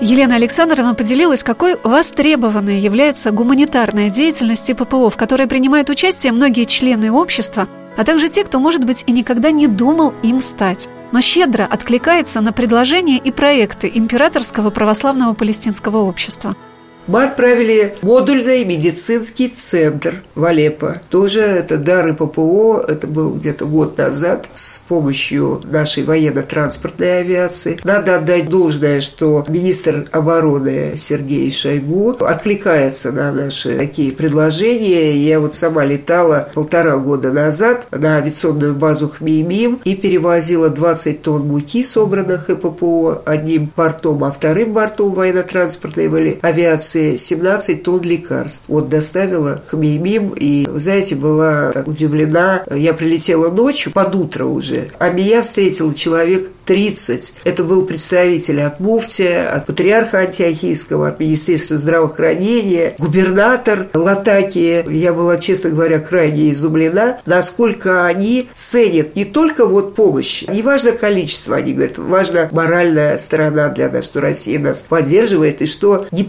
Елена 0.00 0.34
Александровна 0.34 0.94
поделилась, 0.94 1.44
какой 1.44 1.76
востребованной 1.82 2.80
является 2.80 3.30
гуманитарная 3.30 4.10
деятельность 4.10 4.74
ППО, 4.76 5.10
в 5.10 5.16
которой 5.16 5.46
принимают 5.46 5.90
участие 5.90 6.32
многие 6.32 6.64
члены 6.64 7.12
общества, 7.12 7.68
а 7.96 8.04
также 8.04 8.28
те, 8.28 8.42
кто, 8.42 8.58
может 8.58 8.84
быть, 8.84 9.04
и 9.06 9.12
никогда 9.12 9.52
не 9.52 9.68
думал 9.68 10.12
им 10.22 10.40
стать, 10.40 10.88
но 11.12 11.20
щедро 11.20 11.64
откликается 11.64 12.40
на 12.40 12.52
предложения 12.52 13.18
и 13.18 13.30
проекты 13.30 13.90
Императорского 13.94 14.70
православного 14.70 15.34
палестинского 15.34 15.98
общества– 15.98 16.56
мы 17.06 17.24
отправили 17.24 17.94
модульный 18.02 18.64
медицинский 18.64 19.48
центр 19.48 20.22
в 20.34 20.44
Алеппо. 20.44 21.00
Тоже 21.10 21.40
это 21.40 21.76
дары 21.76 22.14
ППО, 22.14 22.84
это 22.86 23.06
был 23.06 23.34
где-то 23.34 23.66
год 23.66 23.98
назад, 23.98 24.48
с 24.54 24.78
помощью 24.78 25.60
нашей 25.64 26.04
военно-транспортной 26.04 27.20
авиации. 27.20 27.80
Надо 27.82 28.16
отдать 28.16 28.48
должное, 28.48 29.00
что 29.00 29.44
министр 29.48 30.08
обороны 30.12 30.94
Сергей 30.96 31.50
Шойгу 31.50 32.10
откликается 32.20 33.10
на 33.10 33.32
наши 33.32 33.78
такие 33.78 34.12
предложения. 34.12 35.16
Я 35.16 35.40
вот 35.40 35.56
сама 35.56 35.84
летала 35.84 36.50
полтора 36.54 36.98
года 36.98 37.32
назад 37.32 37.86
на 37.90 38.16
авиационную 38.16 38.74
базу 38.74 39.08
Хмеймим 39.08 39.80
и 39.84 39.96
перевозила 39.96 40.68
20 40.68 41.22
тонн 41.22 41.48
муки, 41.48 41.82
собранных 41.82 42.46
ППО 42.46 43.22
одним 43.24 43.70
бортом, 43.74 44.24
а 44.24 44.30
вторым 44.30 44.72
бортом 44.72 45.14
военно-транспортной 45.14 46.38
авиации 46.42 46.91
авиации 46.92 47.16
17 47.16 47.82
тонн 47.82 48.02
лекарств. 48.02 48.64
Вот 48.68 48.88
доставила 48.88 49.62
к 49.66 49.74
Меймим, 49.74 50.34
и, 50.36 50.66
знаете, 50.76 51.14
была 51.14 51.72
удивлена. 51.86 52.64
Я 52.70 52.94
прилетела 52.94 53.50
ночью, 53.50 53.92
под 53.92 54.14
утро 54.14 54.44
уже, 54.46 54.90
а 54.98 55.10
меня 55.10 55.42
встретил 55.42 55.92
человек 55.94 56.50
30. 56.64 57.34
Это 57.44 57.64
был 57.64 57.82
представитель 57.82 58.60
от 58.62 58.80
Муфтия, 58.80 59.50
от 59.50 59.66
патриарха 59.66 60.18
Антиохийского, 60.18 61.08
от 61.08 61.20
Министерства 61.20 61.76
здравоохранения, 61.76 62.94
губернатор 62.98 63.88
Латакии. 63.94 64.84
Я 64.90 65.12
была, 65.12 65.38
честно 65.38 65.70
говоря, 65.70 65.98
крайне 65.98 66.52
изумлена, 66.52 67.18
насколько 67.26 68.06
они 68.06 68.48
ценят 68.54 69.16
не 69.16 69.24
только 69.24 69.66
вот 69.66 69.94
помощь, 69.94 70.44
не 70.48 70.62
важно 70.62 70.92
количество, 70.92 71.56
они 71.56 71.72
говорят, 71.72 71.98
важна 71.98 72.48
моральная 72.52 73.16
сторона 73.16 73.68
для 73.68 73.88
нас, 73.88 74.04
что 74.04 74.20
Россия 74.20 74.58
нас 74.58 74.82
поддерживает, 74.88 75.62
и 75.62 75.66
что 75.66 76.06
не 76.10 76.24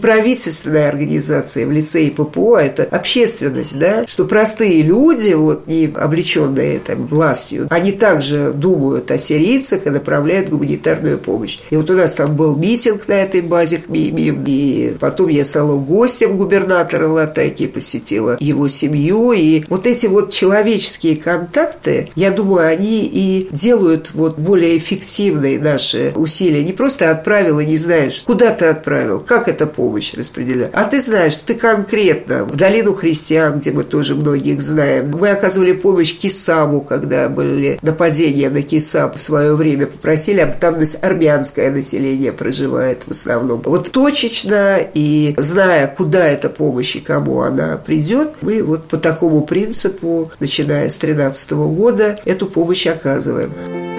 правительственная 0.54 0.88
организация 0.88 1.66
в 1.66 1.72
лице 1.72 2.04
ИППО, 2.04 2.58
это 2.58 2.84
общественность, 2.84 3.78
да, 3.78 4.06
что 4.06 4.24
простые 4.24 4.82
люди, 4.82 5.32
вот 5.32 5.66
не 5.66 5.92
облеченные 5.94 6.78
там 6.78 7.06
властью, 7.06 7.66
они 7.70 7.92
также 7.92 8.52
думают 8.52 9.10
о 9.10 9.18
сирийцах 9.18 9.86
и 9.86 9.90
направляют 9.90 10.48
гуманитарную 10.48 11.18
помощь. 11.18 11.58
И 11.70 11.76
вот 11.76 11.90
у 11.90 11.94
нас 11.94 12.14
там 12.14 12.36
был 12.36 12.56
митинг 12.56 13.08
на 13.08 13.14
этой 13.14 13.40
базе 13.40 13.82
и 13.88 14.96
потом 15.00 15.28
я 15.28 15.44
стала 15.44 15.78
гостем 15.78 16.36
губернатора 16.36 17.08
Латаки, 17.08 17.66
посетила 17.66 18.36
его 18.40 18.68
семью, 18.68 19.32
и 19.32 19.64
вот 19.68 19.86
эти 19.86 20.06
вот 20.06 20.30
человеческие 20.30 21.16
контакты, 21.16 22.10
я 22.14 22.30
думаю, 22.30 22.68
они 22.68 23.04
и 23.06 23.48
делают 23.50 24.12
вот 24.14 24.38
более 24.38 24.76
эффективные 24.76 25.58
наши 25.58 26.12
усилия. 26.14 26.62
Не 26.62 26.72
просто 26.72 27.10
отправил 27.10 27.60
и 27.60 27.66
не 27.66 27.76
знаешь, 27.76 28.22
куда 28.22 28.50
ты 28.50 28.66
отправил, 28.66 29.20
как 29.20 29.48
эта 29.48 29.66
помощь 29.66 30.14
распределяет, 30.44 30.74
а 30.74 30.84
ты 30.84 31.00
знаешь, 31.00 31.36
ты 31.36 31.54
конкретно 31.54 32.44
в 32.44 32.56
долину 32.56 32.94
христиан, 32.94 33.58
где 33.58 33.72
мы 33.72 33.84
тоже 33.84 34.14
многих 34.14 34.60
знаем, 34.60 35.10
мы 35.10 35.30
оказывали 35.30 35.72
помощь 35.72 36.16
Кисаму, 36.16 36.80
когда 36.80 37.28
были 37.28 37.78
нападения 37.82 38.50
на 38.50 38.62
Кисам 38.62 39.12
в 39.14 39.20
свое 39.20 39.54
время, 39.54 39.86
попросили, 39.86 40.40
а 40.40 40.46
там 40.46 40.78
армянское 41.02 41.70
население 41.70 42.32
проживает 42.32 43.02
в 43.06 43.10
основном. 43.10 43.62
Вот 43.64 43.90
точечно 43.90 44.78
и 44.94 45.34
зная, 45.38 45.86
куда 45.88 46.26
эта 46.26 46.48
помощь 46.48 46.96
и 46.96 47.00
кому 47.00 47.40
она 47.40 47.76
придет, 47.76 48.36
мы 48.40 48.62
вот 48.62 48.86
по 48.88 48.96
такому 48.96 49.42
принципу, 49.42 50.30
начиная 50.40 50.88
с 50.88 50.96
2013 50.96 51.50
года, 51.52 52.18
эту 52.24 52.46
помощь 52.46 52.86
оказываем. 52.86 53.93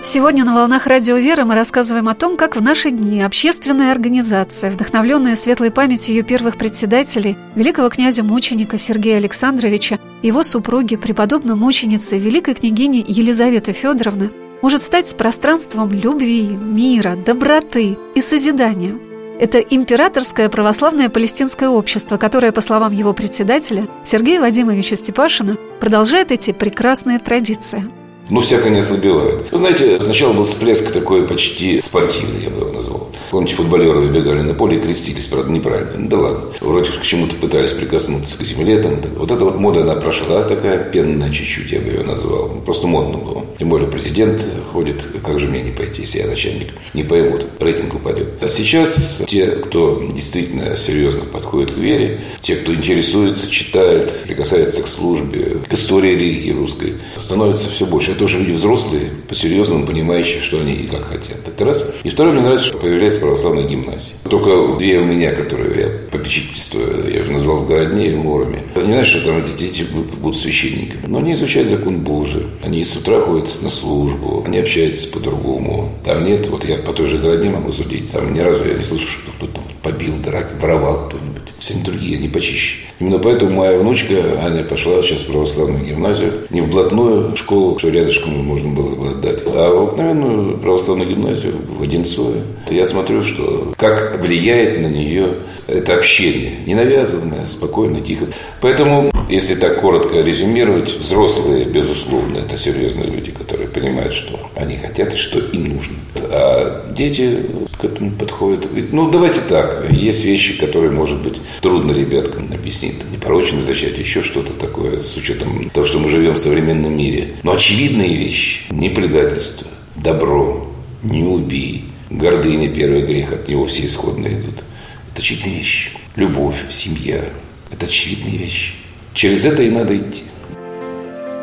Сегодня 0.00 0.44
на 0.44 0.54
«Волнах 0.54 0.86
Радио 0.86 1.16
Веры» 1.16 1.44
мы 1.44 1.56
рассказываем 1.56 2.08
о 2.08 2.14
том, 2.14 2.36
как 2.36 2.54
в 2.56 2.62
наши 2.62 2.90
дни 2.90 3.20
общественная 3.20 3.90
организация, 3.90 4.70
вдохновленная 4.70 5.34
светлой 5.34 5.72
памятью 5.72 6.14
ее 6.14 6.22
первых 6.22 6.56
председателей, 6.56 7.36
великого 7.56 7.88
князя-мученика 7.88 8.78
Сергея 8.78 9.16
Александровича, 9.16 9.98
его 10.22 10.44
супруги, 10.44 10.94
преподобной 10.94 11.56
мученицы, 11.56 12.16
великой 12.16 12.54
княгини 12.54 13.04
Елизаветы 13.06 13.72
Федоровны, 13.72 14.30
может 14.62 14.82
стать 14.82 15.14
пространством 15.16 15.90
любви, 15.90 16.46
мира, 16.46 17.16
доброты 17.16 17.98
и 18.14 18.20
созидания. 18.20 18.96
Это 19.40 19.58
императорское 19.58 20.48
православное 20.48 21.08
палестинское 21.08 21.68
общество, 21.68 22.18
которое, 22.18 22.52
по 22.52 22.60
словам 22.60 22.92
его 22.92 23.12
председателя 23.12 23.88
Сергея 24.04 24.40
Вадимовича 24.40 24.94
Степашина, 24.94 25.56
продолжает 25.80 26.30
эти 26.30 26.52
прекрасные 26.52 27.18
традиции– 27.18 27.90
но 28.28 28.40
всяко 28.40 28.70
не 28.70 28.78
ослабевает. 28.78 29.50
Вы 29.50 29.58
знаете, 29.58 30.00
сначала 30.00 30.32
был 30.32 30.44
всплеск 30.44 30.92
такой 30.92 31.26
почти 31.26 31.80
спортивный, 31.80 32.44
я 32.44 32.50
бы 32.50 32.60
его 32.60 32.72
назвал. 32.72 33.08
Помните, 33.30 33.54
футболеры 33.56 34.00
выбегали 34.00 34.40
на 34.40 34.54
поле 34.54 34.78
и 34.78 34.80
крестились, 34.80 35.26
правда, 35.26 35.52
неправильно. 35.52 35.92
Ну, 35.96 36.08
да 36.08 36.18
ладно. 36.18 36.40
Вроде 36.60 36.90
к 36.90 37.02
чему-то 37.02 37.36
пытались 37.36 37.72
прикоснуться 37.72 38.38
к 38.38 38.42
земле. 38.42 38.78
Там. 38.80 39.00
Вот 39.16 39.30
эта 39.30 39.44
вот 39.44 39.58
мода, 39.58 39.82
она 39.82 39.94
прошла 39.96 40.42
такая 40.42 40.84
пенная 40.84 41.30
чуть-чуть, 41.30 41.70
я 41.70 41.80
бы 41.80 41.88
ее 41.88 42.02
назвал. 42.02 42.48
Просто 42.64 42.86
модно 42.86 43.18
было. 43.18 43.44
Тем 43.58 43.68
более 43.68 43.88
президент 43.88 44.46
ходит, 44.72 45.06
как 45.22 45.38
же 45.38 45.46
мне 45.46 45.62
не 45.62 45.72
пойти, 45.72 46.02
если 46.02 46.20
я 46.20 46.26
начальник. 46.26 46.68
Не 46.94 47.04
поймут, 47.04 47.46
рейтинг 47.58 47.94
упадет. 47.94 48.28
А 48.40 48.48
сейчас 48.48 49.22
те, 49.26 49.46
кто 49.46 50.02
действительно 50.10 50.74
серьезно 50.76 51.24
подходит 51.24 51.72
к 51.72 51.76
вере, 51.76 52.20
те, 52.40 52.56
кто 52.56 52.74
интересуется, 52.74 53.50
читает, 53.50 54.22
прикасается 54.24 54.82
к 54.82 54.88
службе, 54.88 55.58
к 55.68 55.72
истории 55.72 56.12
религии 56.12 56.52
русской, 56.52 56.94
становится 57.16 57.68
все 57.70 57.84
больше 57.84 58.14
тоже 58.18 58.38
люди 58.38 58.52
взрослые, 58.52 59.10
по-серьезному 59.28 59.86
понимающие, 59.86 60.40
что 60.40 60.60
они 60.60 60.74
и 60.74 60.86
как 60.86 61.04
хотят. 61.04 61.46
Это 61.46 61.64
раз. 61.64 61.94
И 62.02 62.10
второе, 62.10 62.34
мне 62.34 62.42
нравится, 62.42 62.66
что 62.66 62.78
появляется 62.78 63.20
православная 63.20 63.64
гимназия. 63.64 64.16
Только 64.28 64.76
две 64.76 64.98
у 64.98 65.04
меня, 65.04 65.32
которые 65.32 65.80
я 65.80 65.88
попечительствую, 66.10 67.12
я 67.12 67.22
же 67.22 67.30
назвал 67.30 67.58
в 67.58 67.68
Городне 67.68 68.08
и 68.08 68.14
в 68.14 68.18
Муроме. 68.18 68.64
Это 68.74 68.86
не 68.86 68.92
значит, 68.92 69.16
что 69.16 69.26
там 69.26 69.42
эти 69.42 69.56
дети 69.56 69.86
будут 70.20 70.36
священниками. 70.36 71.02
Но 71.06 71.18
они 71.18 71.32
изучают 71.32 71.68
закон 71.68 72.00
Божий. 72.00 72.46
Они 72.62 72.84
с 72.84 72.96
утра 72.96 73.20
ходят 73.20 73.62
на 73.62 73.70
службу. 73.70 74.42
Они 74.46 74.58
общаются 74.58 75.08
по-другому. 75.10 75.92
Там 76.04 76.24
нет, 76.24 76.48
вот 76.48 76.64
я 76.64 76.76
по 76.76 76.92
той 76.92 77.06
же 77.06 77.18
Городне 77.18 77.50
могу 77.50 77.72
судить. 77.72 78.10
Там 78.10 78.34
ни 78.34 78.40
разу 78.40 78.66
я 78.66 78.74
не 78.74 78.82
слышу, 78.82 79.06
что 79.06 79.30
кто-то 79.32 79.52
там 79.54 79.64
побил, 79.82 80.14
драк, 80.18 80.52
воровал 80.60 81.06
кто-нибудь. 81.08 81.27
Все 81.58 81.74
они 81.74 81.82
другие, 81.82 82.18
они 82.18 82.28
почище. 82.28 82.76
Именно 83.00 83.18
поэтому 83.18 83.50
моя 83.50 83.78
внучка 83.78 84.14
Аня 84.40 84.62
пошла 84.64 85.02
сейчас 85.02 85.22
в 85.22 85.26
православную 85.26 85.84
гимназию. 85.84 86.46
Не 86.50 86.60
в 86.60 86.70
блатную 86.70 87.36
школу, 87.36 87.78
что 87.78 87.88
рядышком 87.88 88.32
можно 88.44 88.70
было 88.70 88.94
бы 88.94 89.10
отдать, 89.10 89.42
а 89.46 89.72
в 89.72 89.82
обыкновенную 89.82 90.58
православную 90.58 91.10
гимназию 91.10 91.54
в 91.68 91.82
Одинцове. 91.82 92.42
Я 92.70 92.84
смотрю, 92.84 93.22
что 93.22 93.72
как 93.76 94.20
влияет 94.20 94.80
на 94.80 94.86
нее 94.86 95.34
это 95.66 95.94
общение. 95.94 96.54
Не 96.66 96.74
навязанное, 96.74 97.46
спокойно, 97.46 98.00
тихо. 98.00 98.26
Поэтому, 98.60 99.10
если 99.28 99.54
так 99.54 99.80
коротко 99.80 100.20
резюмировать, 100.20 100.96
взрослые, 100.96 101.64
безусловно, 101.64 102.38
это 102.38 102.56
серьезные 102.56 103.08
люди, 103.08 103.30
которые 103.30 103.68
понимают, 103.68 104.14
что 104.14 104.50
они 104.54 104.76
хотят 104.76 105.12
и 105.12 105.16
что 105.16 105.38
им 105.38 105.64
нужно. 105.64 105.96
А 106.30 106.92
дети 106.92 107.46
к 107.80 107.84
этому 107.84 108.12
подходят. 108.12 108.68
Ну, 108.92 109.10
давайте 109.10 109.40
так. 109.40 109.92
Есть 109.92 110.24
вещи, 110.24 110.58
которые, 110.58 110.90
может 110.90 111.20
быть, 111.20 111.38
трудно 111.60 111.92
ребяткам 111.92 112.52
объяснить. 112.52 112.96
Непорочное 113.10 113.60
зачатие, 113.60 114.00
еще 114.00 114.22
что-то 114.22 114.52
такое, 114.52 115.02
с 115.02 115.16
учетом 115.16 115.70
того, 115.70 115.86
что 115.86 115.98
мы 115.98 116.08
живем 116.08 116.34
в 116.34 116.38
современном 116.38 116.96
мире. 116.96 117.36
Но 117.42 117.52
очевидные 117.52 118.16
вещи. 118.16 118.62
Не 118.70 118.88
предательство, 118.88 119.66
добро, 119.96 120.72
не 121.02 121.22
убий, 121.22 121.84
гордыня, 122.10 122.68
первый 122.68 123.02
грех, 123.02 123.32
от 123.32 123.48
него 123.48 123.66
все 123.66 123.84
исходно 123.84 124.26
идут. 124.26 124.64
Это 125.12 125.20
очевидные 125.20 125.58
вещи. 125.58 125.90
Любовь, 126.16 126.56
семья– 126.70 127.24
это 127.70 127.86
очевидные 127.86 128.36
вещи. 128.38 128.72
Через 129.18 129.44
это 129.44 129.64
и 129.64 129.68
надо 129.68 129.96
идти. 129.96 130.22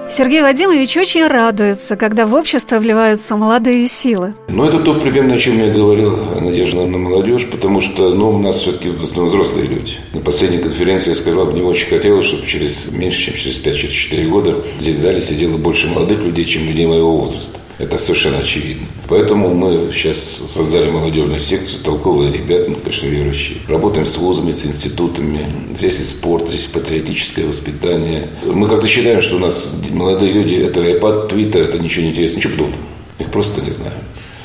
Сергей 0.09 0.41
Вадимович 0.41 0.95
очень 0.95 1.27
радуется, 1.27 1.97
когда 1.97 2.25
в 2.25 2.33
общество 2.33 2.79
вливаются 2.79 3.35
молодые 3.35 3.89
силы. 3.89 4.33
Ну, 4.47 4.63
это 4.63 4.79
то 4.79 4.93
примерно, 4.93 5.33
о 5.33 5.37
чем 5.37 5.59
я 5.59 5.73
говорил, 5.73 6.15
надежда 6.39 6.85
на 6.85 6.97
молодежь, 6.97 7.45
потому 7.51 7.81
что 7.81 8.13
ну, 8.13 8.29
у 8.29 8.37
нас 8.37 8.59
все-таки 8.59 8.91
в 8.91 9.03
основном 9.03 9.27
взрослые 9.27 9.67
люди. 9.67 9.95
На 10.13 10.21
последней 10.21 10.59
конференции 10.59 11.09
я 11.09 11.15
сказал, 11.15 11.47
мне 11.47 11.63
очень 11.63 11.89
хотелось, 11.89 12.27
чтобы 12.27 12.47
через 12.47 12.91
меньше, 12.91 13.25
чем 13.25 13.33
через 13.33 13.59
5-4 13.59 14.25
года 14.29 14.63
здесь 14.79 14.95
в 14.95 14.99
зале 14.99 15.19
сидело 15.19 15.57
больше 15.57 15.89
молодых 15.89 16.21
людей, 16.21 16.45
чем 16.45 16.67
людей 16.67 16.85
моего 16.85 17.17
возраста. 17.17 17.59
Это 17.77 17.97
совершенно 17.97 18.37
очевидно. 18.37 18.87
Поэтому 19.09 19.53
мы 19.53 19.91
сейчас 19.91 20.17
создали 20.49 20.89
молодежную 20.89 21.41
секцию, 21.41 21.83
толковые 21.83 22.31
ребята, 22.31 22.71
ну, 22.71 22.77
конечно, 22.77 23.07
верующие. 23.07 23.57
Работаем 23.67 24.05
с 24.05 24.17
вузами, 24.17 24.53
с 24.53 24.65
институтами. 24.65 25.51
Здесь 25.75 25.99
и 25.99 26.03
спорт, 26.03 26.47
здесь 26.47 26.65
патриотическое 26.67 27.45
воспитание. 27.45 28.29
Мы 28.45 28.69
как-то 28.69 28.87
считаем, 28.87 29.21
что 29.21 29.35
у 29.35 29.39
нас 29.39 29.73
молодые 29.91 30.31
люди, 30.31 30.53
это 30.55 30.79
iPad, 30.81 31.29
Twitter, 31.29 31.63
это 31.63 31.77
ничего 31.77 32.05
не 32.05 32.11
интересно, 32.11 32.37
ничего 32.37 32.53
подобного. 32.53 32.81
Их 33.19 33.29
просто 33.29 33.61
не 33.61 33.69
знаем. 33.69 33.93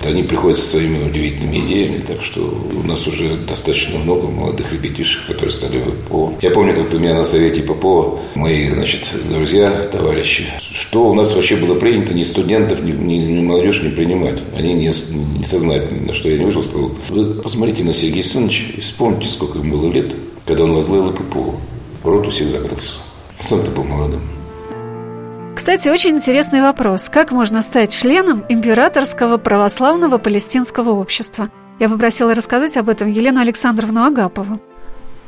Они 0.03 0.23
приходят 0.23 0.59
со 0.59 0.67
своими 0.67 1.05
удивительными 1.05 1.67
идеями, 1.67 1.99
так 1.99 2.23
что 2.23 2.41
у 2.41 2.87
нас 2.87 3.07
уже 3.07 3.37
достаточно 3.37 3.99
много 3.99 4.29
молодых 4.29 4.73
ребятишек, 4.73 5.27
которые 5.27 5.53
стали 5.53 5.79
в 5.79 6.09
ПО. 6.09 6.35
Я 6.41 6.51
помню, 6.51 6.75
как-то 6.75 6.97
у 6.97 7.01
меня 7.01 7.15
на 7.15 7.25
совете 7.25 7.63
ПО 7.63 8.19
мои, 8.35 8.71
значит, 8.71 9.13
друзья, 9.29 9.71
товарищи, 9.93 10.47
что 10.73 11.11
у 11.11 11.15
нас 11.15 11.35
вообще 11.35 11.57
было 11.57 11.75
принято 11.75 12.15
ни 12.15 12.23
студентов, 12.23 12.83
ни, 12.83 12.93
ни, 12.93 13.17
ни 13.17 13.43
молодежь 13.43 13.83
не 13.83 13.91
принимать. 13.91 14.39
Они 14.57 14.73
не, 14.73 14.87
не 15.39 15.45
сознательно, 15.45 16.07
на 16.07 16.15
что 16.15 16.31
я 16.31 16.39
не 16.39 16.47
вышел, 16.47 16.63
сказал, 16.63 16.93
вы 17.11 17.35
посмотрите 17.35 17.85
на 17.85 17.93
Сергея 17.93 18.23
Александровича 18.23 18.65
и 18.77 18.81
вспомните, 18.81 19.29
сколько 19.29 19.59
ему 19.59 19.77
было 19.77 19.91
лет, 19.91 20.15
когда 20.47 20.65
он 20.65 20.75
возглавил 20.75 21.13
ППО. 21.13 21.57
Рот 22.05 22.27
у 22.27 22.31
всех 22.31 22.49
закрылся. 22.49 22.95
Сам-то 23.39 23.71
был 23.71 23.85
молодым. 23.85 24.23
Кстати, 25.61 25.91
очень 25.91 26.13
интересный 26.13 26.63
вопрос. 26.63 27.11
Как 27.11 27.33
можно 27.33 27.61
стать 27.61 27.93
членом 27.93 28.47
Императорского 28.49 29.37
православного 29.37 30.17
палестинского 30.17 30.93
общества? 30.93 31.51
Я 31.79 31.91
попросила 31.91 32.35
рассказать 32.35 32.79
об 32.79 32.89
этом 32.89 33.09
Елену 33.09 33.43
Александровну 33.43 34.05
Агапову. 34.05 34.59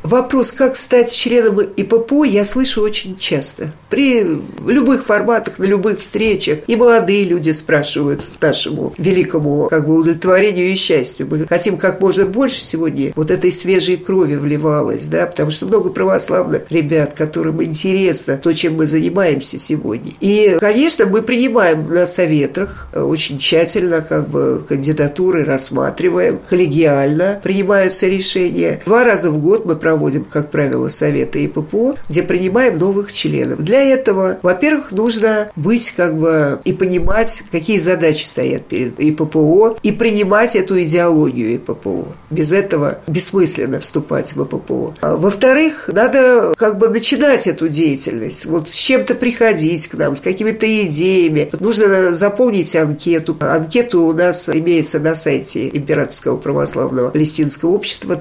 Вопрос, 0.03 0.51
как 0.51 0.77
стать 0.77 1.13
членом 1.13 1.61
ИППО, 1.61 2.25
я 2.25 2.45
слышу 2.45 2.83
очень 2.83 3.17
часто. 3.17 3.73
При 3.89 4.27
любых 4.67 5.07
форматах, 5.07 5.59
на 5.59 5.65
любых 5.65 6.01
встречах. 6.01 6.59
И 6.67 6.77
молодые 6.77 7.25
люди 7.25 7.51
спрашивают 7.51 8.23
нашему 8.41 8.93
великому 8.99 9.69
как 9.69 9.87
бы, 9.87 9.95
удовлетворению 9.95 10.73
и 10.73 10.75
счастью. 10.75 11.29
Мы 11.31 11.47
хотим 11.47 11.77
как 11.77 12.01
можно 12.01 12.27
больше 12.27 12.63
сегодня 12.63 13.13
вот 13.15 13.31
этой 13.31 13.53
свежей 13.53 13.97
крови 13.97 14.35
вливалось, 14.35 15.07
да, 15.07 15.27
потому 15.27 15.51
что 15.51 15.67
много 15.67 15.91
православных 15.91 16.71
ребят, 16.71 17.15
которым 17.15 17.63
интересно 17.63 18.37
то, 18.37 18.53
чем 18.53 18.75
мы 18.77 18.87
занимаемся 18.87 19.57
сегодня. 19.57 20.13
И, 20.21 20.57
конечно, 20.59 21.07
мы 21.07 21.23
принимаем 21.23 21.89
на 21.93 22.07
советах 22.07 22.89
очень 22.93 23.39
тщательно 23.39 24.01
как 24.01 24.29
бы 24.29 24.65
кандидатуры 24.69 25.45
рассматриваем, 25.45 26.41
коллегиально 26.49 27.41
принимаются 27.43 28.09
решения. 28.09 28.81
Два 28.85 29.05
раза 29.05 29.31
в 29.31 29.41
год 29.41 29.65
мы 29.65 29.77
проводим 29.77 29.92
проводим, 29.93 30.25
как 30.25 30.51
правило, 30.51 30.89
советы 30.89 31.45
и 31.45 31.49
ППО, 31.49 31.97
где 32.09 32.23
принимаем 32.23 32.79
новых 32.79 33.13
членов. 33.13 33.63
Для 33.63 33.83
этого, 33.83 34.39
во-первых, 34.41 34.91
нужно 34.91 35.51
быть 35.55 35.91
как 35.91 36.17
бы 36.17 36.61
и 36.65 36.73
понимать, 36.73 37.45
какие 37.53 37.77
задачи 37.77 38.25
стоят 38.25 38.65
перед 38.65 38.99
ИППО, 38.99 39.77
и 39.83 39.93
принимать 39.93 40.57
эту 40.57 40.83
идеологию 40.83 41.57
ИППО. 41.57 42.07
Без 42.31 42.55
этого 42.55 43.01
бессмысленно 43.07 43.81
вступать 43.81 44.35
в 44.35 44.43
ИППО. 44.43 44.95
А, 45.03 45.17
во-вторых, 45.17 45.91
надо 45.93 46.55
как 46.57 46.79
бы 46.79 46.89
начинать 46.89 47.47
эту 47.47 47.69
деятельность. 47.69 48.47
Вот 48.47 48.71
с 48.71 48.75
чем-то 48.75 49.15
приходить 49.15 49.89
к 49.89 49.95
нам, 49.95 50.15
с 50.17 50.23
какими-то 50.23 50.67
идеями. 50.87 51.51
Нужно 51.61 52.15
заполнить 52.15 52.75
анкету. 52.75 53.37
Анкету 53.41 54.05
у 54.05 54.15
нас 54.15 54.49
имеется 54.49 55.01
на 55.01 55.15
сайте 55.15 55.69
Императорского 55.69 56.39
православного 56.39 57.11
палестинского 57.11 57.73
общества 57.73 58.17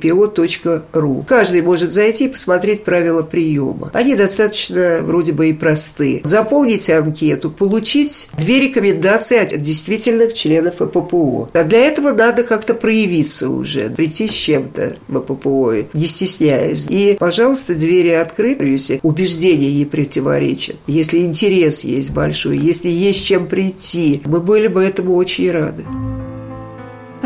www.ippo.ru. 0.00 1.24
Каждый 1.26 1.62
может 1.62 1.92
зайти 1.92 2.26
и 2.26 2.28
посмотреть 2.28 2.84
правила 2.84 3.22
приема. 3.22 3.90
Они 3.92 4.14
достаточно 4.14 5.00
вроде 5.02 5.32
бы 5.32 5.50
и 5.50 5.52
просты. 5.52 6.20
Заполнить 6.24 6.88
анкету, 6.90 7.50
получить 7.50 8.28
две 8.38 8.60
рекомендации 8.60 9.38
от 9.38 9.60
действительных 9.60 10.34
членов 10.34 10.76
ППО. 10.76 11.50
А 11.52 11.64
для 11.64 11.80
этого 11.80 12.12
надо 12.12 12.42
как-то 12.42 12.74
проявиться 12.74 13.48
уже, 13.48 13.90
прийти 13.90 14.26
с 14.26 14.32
чем-то 14.32 14.96
в 15.08 15.20
ППО, 15.20 15.84
не 15.92 16.06
стесняясь. 16.06 16.86
И, 16.88 17.16
пожалуйста, 17.18 17.74
двери 17.74 18.10
открыты, 18.10 18.64
если 18.64 19.00
убеждения 19.02 19.68
ей 19.68 19.86
противоречат, 19.86 20.76
если 20.86 21.18
интерес 21.18 21.84
есть 21.84 22.12
большой, 22.12 22.58
если 22.58 22.88
есть 22.88 23.24
чем 23.24 23.46
прийти. 23.46 24.22
Мы 24.24 24.40
были 24.40 24.68
бы 24.68 24.82
этому 24.82 25.14
очень 25.14 25.50
рады. 25.50 25.84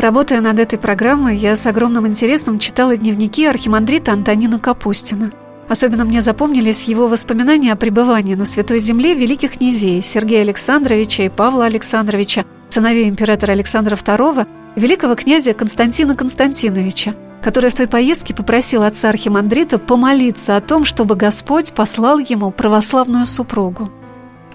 Работая 0.05 0.39
над 0.39 0.59
этой 0.59 0.77
программой, 0.77 1.35
я 1.35 1.55
с 1.55 1.65
огромным 1.65 2.05
интересом 2.05 2.59
читала 2.59 2.95
дневники 2.95 3.43
архимандрита 3.43 4.11
Антонина 4.11 4.59
Капустина. 4.59 5.31
Особенно 5.67 6.05
мне 6.05 6.21
запомнились 6.21 6.87
его 6.87 7.07
воспоминания 7.07 7.73
о 7.73 7.75
пребывании 7.75 8.35
на 8.35 8.45
Святой 8.45 8.77
Земле 8.77 9.15
великих 9.15 9.53
князей 9.53 10.03
Сергея 10.03 10.41
Александровича 10.41 11.23
и 11.23 11.29
Павла 11.29 11.65
Александровича, 11.65 12.45
сыновей 12.69 13.09
императора 13.09 13.53
Александра 13.53 13.95
II, 13.95 14.45
великого 14.75 15.15
князя 15.15 15.55
Константина 15.55 16.15
Константиновича, 16.15 17.15
который 17.41 17.71
в 17.71 17.75
той 17.75 17.87
поездке 17.87 18.35
попросил 18.35 18.83
отца 18.83 19.09
архимандрита 19.09 19.79
помолиться 19.79 20.55
о 20.55 20.61
том, 20.61 20.85
чтобы 20.85 21.15
Господь 21.15 21.73
послал 21.73 22.19
ему 22.19 22.51
православную 22.51 23.25
супругу. 23.25 23.89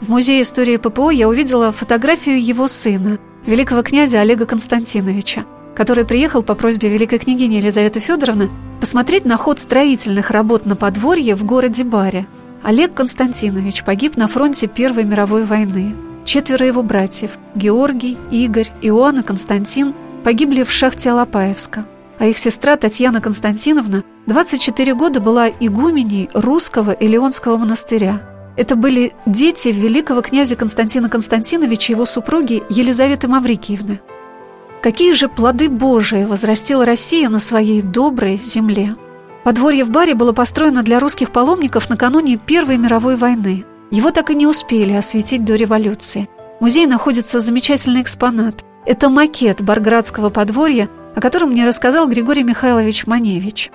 В 0.01 0.11
Музее 0.11 0.43
истории 0.43 0.77
ППО 0.77 1.11
я 1.11 1.29
увидела 1.29 1.73
фотографию 1.73 2.41
его 2.41 2.69
сына– 2.69 3.19
великого 3.47 3.83
князя 3.83 4.21
Олега 4.21 4.47
Константиновича, 4.47 5.45
который 5.75 6.05
приехал 6.05 6.43
по 6.43 6.55
просьбе 6.55 6.89
великой 6.89 7.19
княгини 7.19 7.57
Елизаветы 7.57 8.01
Федоровны 8.01 8.51
посмотреть 8.81 9.25
на 9.25 9.37
ход 9.37 9.59
строительных 9.59 10.31
работ 10.31 10.67
на 10.67 10.77
подворье 10.77 11.35
в 11.35 11.45
городе 11.45 11.85
Баре. 11.85 12.27
Олег 12.63 12.95
Константинович 12.95 13.85
погиб 13.85 14.17
на 14.17 14.27
фронте 14.27 14.67
Первой 14.67 15.05
мировой 15.05 15.45
войны. 15.45 15.95
Четверо 16.25 16.67
его 16.67 16.83
братьев– 16.83 17.33
Георгий, 17.55 18.19
Игорь, 18.31 18.69
Иоанн 18.83 19.21
и 19.21 19.23
Константин– 19.23 19.95
погибли 20.25 20.63
в 20.63 20.71
шахте 20.71 21.11
Алапаевска, 21.11 21.87
а 22.19 22.27
их 22.27 22.39
сестра 22.39 22.77
Татьяна 22.77 23.23
Константиновна 23.23 24.05
24 24.27 24.95
года 24.95 25.21
была 25.21 25.49
игуменей 25.49 26.29
русского 26.35 26.91
Илионского 26.91 27.57
монастыря– 27.57 28.21
это 28.57 28.77
были 28.77 29.13
дети 29.27 29.69
великого 29.69 30.23
князя 30.23 30.57
Константина 30.57 31.09
Константиновича 31.09 31.93
и 31.93 31.97
его 31.97 32.07
супруги 32.07 32.63
Елизаветы 32.69 33.29
Маврикиевны. 33.29 34.01
Какие 34.83 35.13
же 35.13 35.29
плоды 35.29 35.69
Божии 35.69 36.25
возрастила 36.25 36.85
Россия 36.85 37.29
на 37.29 37.39
своей 37.39 37.83
доброй 37.83 38.37
земле? 38.37 38.97
Подворье 39.45 39.85
в 39.85 39.91
баре 39.91 40.15
было 40.15 40.33
построено 40.33 40.83
для 40.83 41.01
русских 41.01 41.33
паломников 41.33 41.91
накануне 41.91 42.37
Первой 42.37 42.77
мировой 42.77 43.17
войны. 43.17 43.65
Его 43.91 44.11
так 44.11 44.31
и 44.31 44.35
не 44.35 44.47
успели 44.47 44.93
осветить 44.93 45.45
до 45.45 45.55
революции. 45.55 46.29
В 46.59 46.63
музее 46.63 46.87
находится 46.87 47.41
замечательный 47.41 48.03
экспонат. 48.03 48.65
Это 48.87 49.09
макет 49.09 49.63
Барградского 49.63 50.31
подворья, 50.31 50.89
о 51.15 51.21
котором 51.21 51.51
мне 51.51 51.67
рассказал 51.67 52.07
Григорий 52.07 52.43
Михайлович 52.43 53.07
Маневич. 53.07 53.71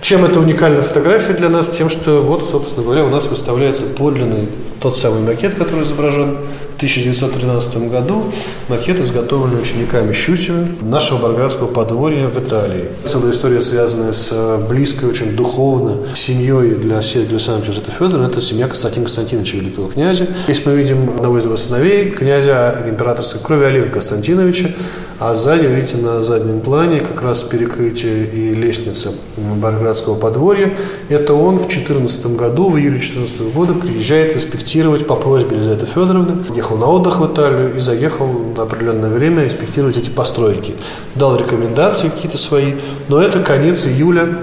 Чем 0.00 0.24
это 0.24 0.38
уникальная 0.40 0.82
фотография 0.82 1.32
для 1.32 1.48
нас? 1.48 1.68
Тем, 1.68 1.88
что 1.90 2.20
вот, 2.20 2.44
собственно 2.44 2.84
говоря, 2.84 3.04
у 3.04 3.08
нас 3.08 3.26
выставляется 3.26 3.84
подлинный 3.86 4.48
тот 4.80 4.96
самый 4.96 5.20
макет, 5.20 5.54
который 5.54 5.84
изображен 5.84 6.36
1913 6.76 7.88
году. 7.90 8.24
Макет 8.68 9.00
изготовлен 9.00 9.58
учениками 9.58 10.12
Щусева, 10.12 10.66
нашего 10.82 11.18
Болградского 11.18 11.68
подворья 11.68 12.28
в 12.28 12.38
Италии. 12.38 12.86
Целая 13.06 13.32
история, 13.32 13.60
связанная 13.60 14.12
с 14.12 14.28
э, 14.30 14.58
близкой, 14.68 15.08
очень 15.08 15.34
духовно 15.34 15.98
семьей 16.14 16.74
для 16.74 17.00
Сергия 17.02 17.30
Александровича 17.30 17.72
Жета 17.72 17.90
Федора. 17.90 18.24
Это 18.26 18.42
семья 18.42 18.66
Константина 18.66 19.06
Константиновича, 19.06 19.56
великого 19.56 19.88
князя. 19.88 20.26
Здесь 20.44 20.64
мы 20.66 20.74
видим 20.74 21.08
одного 21.08 21.38
из 21.38 21.44
его 21.44 21.56
сыновей, 21.56 22.10
князя 22.10 22.84
императорской 22.86 23.40
крови 23.40 23.64
Олега 23.64 23.90
Константиновича. 23.90 24.70
А 25.18 25.34
сзади, 25.34 25.64
видите, 25.64 25.96
на 25.96 26.22
заднем 26.22 26.60
плане 26.60 27.00
как 27.00 27.22
раз 27.22 27.42
перекрытие 27.42 28.26
и 28.26 28.54
лестница 28.54 29.12
Болградского 29.36 30.14
подворья. 30.14 30.76
Это 31.08 31.32
он 31.32 31.56
в 31.56 31.68
2014 31.68 32.26
году, 32.36 32.68
в 32.68 32.76
июле 32.76 32.98
2014 32.98 33.54
года, 33.54 33.72
приезжает 33.72 34.36
инспектировать 34.36 35.06
по 35.06 35.16
просьбе 35.16 35.56
Елизаветы 35.56 35.86
Федоровны. 35.86 36.44
Ехал 36.66 36.78
на 36.78 36.86
отдых 36.86 37.20
в 37.20 37.32
Италию 37.32 37.76
и 37.76 37.78
заехал 37.78 38.26
на 38.56 38.64
определенное 38.64 39.08
время 39.08 39.44
инспектировать 39.44 39.98
эти 39.98 40.10
постройки. 40.10 40.74
Дал 41.14 41.36
рекомендации 41.36 42.08
какие-то 42.08 42.38
свои, 42.38 42.74
но 43.06 43.22
это 43.22 43.38
конец 43.38 43.86
июля 43.86 44.36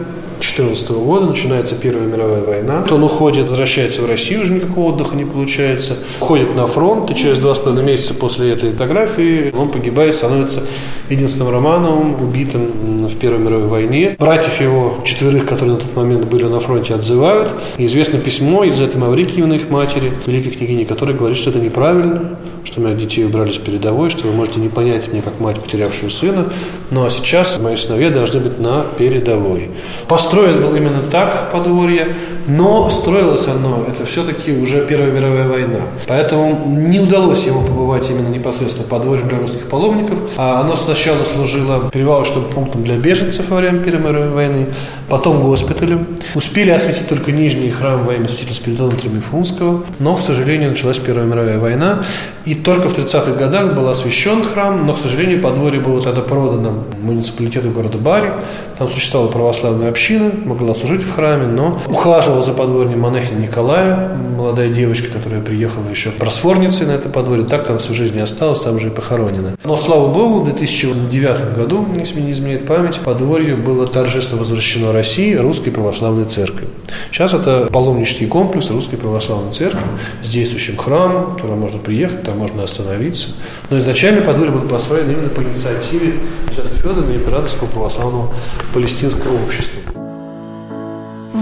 2014 0.43 0.89
года 0.91 1.25
начинается 1.27 1.75
Первая 1.75 2.05
мировая 2.05 2.41
война. 2.41 2.83
Он 2.91 3.03
уходит, 3.03 3.49
возвращается 3.49 4.01
в 4.01 4.05
Россию, 4.05 4.41
уже 4.41 4.53
никакого 4.53 4.93
отдыха 4.93 5.15
не 5.15 5.23
получается. 5.23 5.97
Уходит 6.19 6.53
на 6.55 6.67
фронт, 6.67 7.09
и 7.09 7.15
через 7.15 7.39
два 7.39 7.55
с 7.55 7.59
половиной 7.59 7.85
месяца 7.85 8.13
после 8.13 8.51
этой 8.51 8.71
фотографии 8.71 9.53
он 9.57 9.69
погибает, 9.69 10.15
становится 10.15 10.63
единственным 11.09 11.49
Романовым, 11.49 12.21
убитым 12.21 13.07
в 13.07 13.15
Первой 13.15 13.39
мировой 13.39 13.67
войне. 13.67 14.15
Братьев 14.19 14.59
его, 14.59 14.97
четверых, 15.05 15.45
которые 15.45 15.75
на 15.75 15.79
тот 15.79 15.95
момент 15.95 16.25
были 16.25 16.43
на 16.43 16.59
фронте, 16.59 16.93
отзывают. 16.93 17.53
И 17.77 17.85
известно 17.85 18.19
письмо 18.19 18.65
из 18.65 18.81
этой 18.81 18.97
Маврикиевны, 18.97 19.53
их 19.55 19.69
матери, 19.69 20.11
великой 20.25 20.51
княгини, 20.51 20.83
которая 20.83 21.15
говорит, 21.15 21.37
что 21.37 21.51
это 21.51 21.59
неправильно, 21.59 22.37
что 22.65 22.81
моих 22.81 22.97
детей 22.97 23.25
убрали 23.25 23.51
с 23.51 23.57
передовой, 23.57 24.09
что 24.09 24.27
вы 24.27 24.33
можете 24.33 24.59
не 24.59 24.69
понять 24.69 25.11
меня 25.11 25.21
как 25.21 25.39
мать, 25.39 25.59
потерявшую 25.59 26.09
сына, 26.09 26.51
ну 26.91 27.05
а 27.05 27.09
сейчас 27.09 27.59
мои 27.59 27.75
сыновья 27.75 28.09
должны 28.09 28.39
быть 28.39 28.59
на 28.59 28.85
передовой. 28.97 29.71
Построен 30.07 30.61
был 30.61 30.75
именно 30.75 31.01
так 31.11 31.51
подворье, 31.51 32.15
но 32.47 32.89
строилось 32.89 33.47
оно, 33.47 33.85
это 33.87 34.05
все-таки 34.05 34.51
уже 34.51 34.85
Первая 34.85 35.11
мировая 35.11 35.47
война. 35.47 35.79
Поэтому 36.07 36.65
не 36.67 36.99
удалось 36.99 37.45
ему 37.45 37.61
побывать 37.61 38.09
именно 38.09 38.27
непосредственно 38.27 38.87
подворьем 38.87 39.27
для 39.27 39.39
русских 39.39 39.67
паломников. 39.69 40.19
А 40.37 40.61
оно 40.61 40.75
сначала 40.75 41.23
служило 41.25 41.89
перевалочным 41.91 42.43
пунктом 42.45 42.83
для 42.83 42.97
беженцев 42.97 43.49
во 43.49 43.57
время 43.57 43.79
Первой 43.79 44.01
мировой 44.01 44.29
войны, 44.29 44.65
потом 45.09 45.41
госпиталем. 45.41 46.07
Успели 46.35 46.71
осветить 46.71 47.07
только 47.07 47.31
нижний 47.31 47.69
храм 47.69 48.03
во 48.03 48.15
имя 48.15 48.27
святителя 48.27 48.53
Спиридона 48.53 48.97
Тремифунского, 48.97 49.83
но, 49.99 50.15
к 50.15 50.21
сожалению, 50.21 50.71
началась 50.71 50.99
Первая 50.99 51.25
мировая 51.25 51.59
война, 51.59 52.03
и 52.45 52.55
только 52.55 52.89
в 52.89 52.97
30-х 52.97 53.31
годах 53.33 53.75
был 53.75 53.87
освящен 53.87 54.43
храм, 54.43 54.85
но, 54.85 54.93
к 54.93 54.97
сожалению, 54.97 55.41
подворье 55.41 55.79
было 55.79 56.01
тогда 56.01 56.21
продано 56.21 56.83
муниципалитету 57.01 57.69
города 57.69 57.97
Бари. 57.97 58.31
Там 58.77 58.89
существовала 58.89 59.29
православная 59.29 59.89
община, 59.89 60.31
могла 60.45 60.73
служить 60.75 61.01
в 61.01 61.13
храме, 61.13 61.47
но 61.47 61.79
ухаживала 61.87 62.32
за 62.41 62.53
подворьем 62.53 62.99
монахиня 63.01 63.39
Николая, 63.39 64.15
молодая 64.15 64.69
девочка, 64.69 65.07
которая 65.09 65.41
приехала 65.41 65.87
еще 65.89 66.11
просфорницей 66.11 66.87
на 66.87 66.91
это 66.91 67.09
подворье, 67.09 67.45
так 67.45 67.65
там 67.65 67.77
всю 67.79 67.93
жизнь 67.93 68.15
не 68.15 68.21
осталась, 68.21 68.61
там 68.61 68.79
же 68.79 68.87
и 68.87 68.89
похоронена. 68.89 69.55
Но, 69.63 69.77
слава 69.77 70.09
Богу, 70.09 70.39
в 70.39 70.45
2009 70.45 71.55
году, 71.55 71.85
если 71.97 72.19
не 72.21 72.31
изменяет 72.31 72.65
память, 72.65 72.99
подворью 72.99 73.57
было 73.57 73.87
торжественно 73.87 74.39
возвращено 74.39 74.91
России 74.91 75.35
Русской 75.35 75.71
Православной 75.71 76.25
Церкви. 76.25 76.67
Сейчас 77.11 77.33
это 77.33 77.67
паломнический 77.71 78.25
комплекс 78.25 78.69
Русской 78.69 78.97
Православной 78.97 79.53
Церкви 79.53 79.81
с 80.21 80.29
действующим 80.29 80.77
храмом, 80.77 81.37
куда 81.39 81.55
можно 81.55 81.79
приехать, 81.79 82.23
там 82.23 82.37
можно 82.39 82.63
остановиться. 82.63 83.29
Но 83.69 83.77
изначально 83.79 84.21
подворье 84.21 84.51
было 84.53 84.67
построено 84.67 85.11
именно 85.11 85.29
по 85.29 85.41
инициативе 85.41 86.13
Елизаветы 86.47 86.75
Федоровны 86.75 87.11
Императорского 87.13 87.67
православного 87.67 88.31
палестинского 88.73 89.43
общества. 89.43 89.82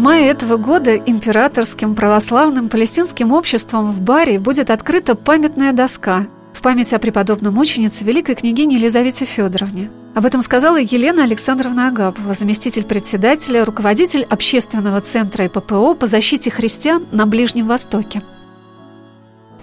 Мае 0.01 0.29
этого 0.29 0.57
года 0.57 0.95
императорским 0.95 1.93
православным 1.93 2.69
палестинским 2.69 3.31
обществом 3.33 3.91
в 3.91 4.01
Баре 4.01 4.39
будет 4.39 4.71
открыта 4.71 5.13
памятная 5.13 5.73
доска 5.73 6.25
в 6.55 6.61
память 6.63 6.91
о 6.91 6.97
преподобном 6.97 7.53
мученице 7.53 8.03
великой 8.03 8.33
княгине 8.33 8.77
Елизавете 8.77 9.25
Федоровне. 9.25 9.91
Об 10.15 10.25
этом 10.25 10.41
сказала 10.41 10.81
Елена 10.81 11.21
Александровна 11.21 11.89
Агапова, 11.89 12.33
заместитель 12.33 12.83
председателя, 12.83 13.63
руководитель 13.63 14.23
общественного 14.23 15.01
центра 15.01 15.45
ИППО 15.45 15.93
по 15.93 16.07
защите 16.07 16.49
христиан 16.49 17.05
на 17.11 17.27
Ближнем 17.27 17.67
Востоке. 17.67 18.23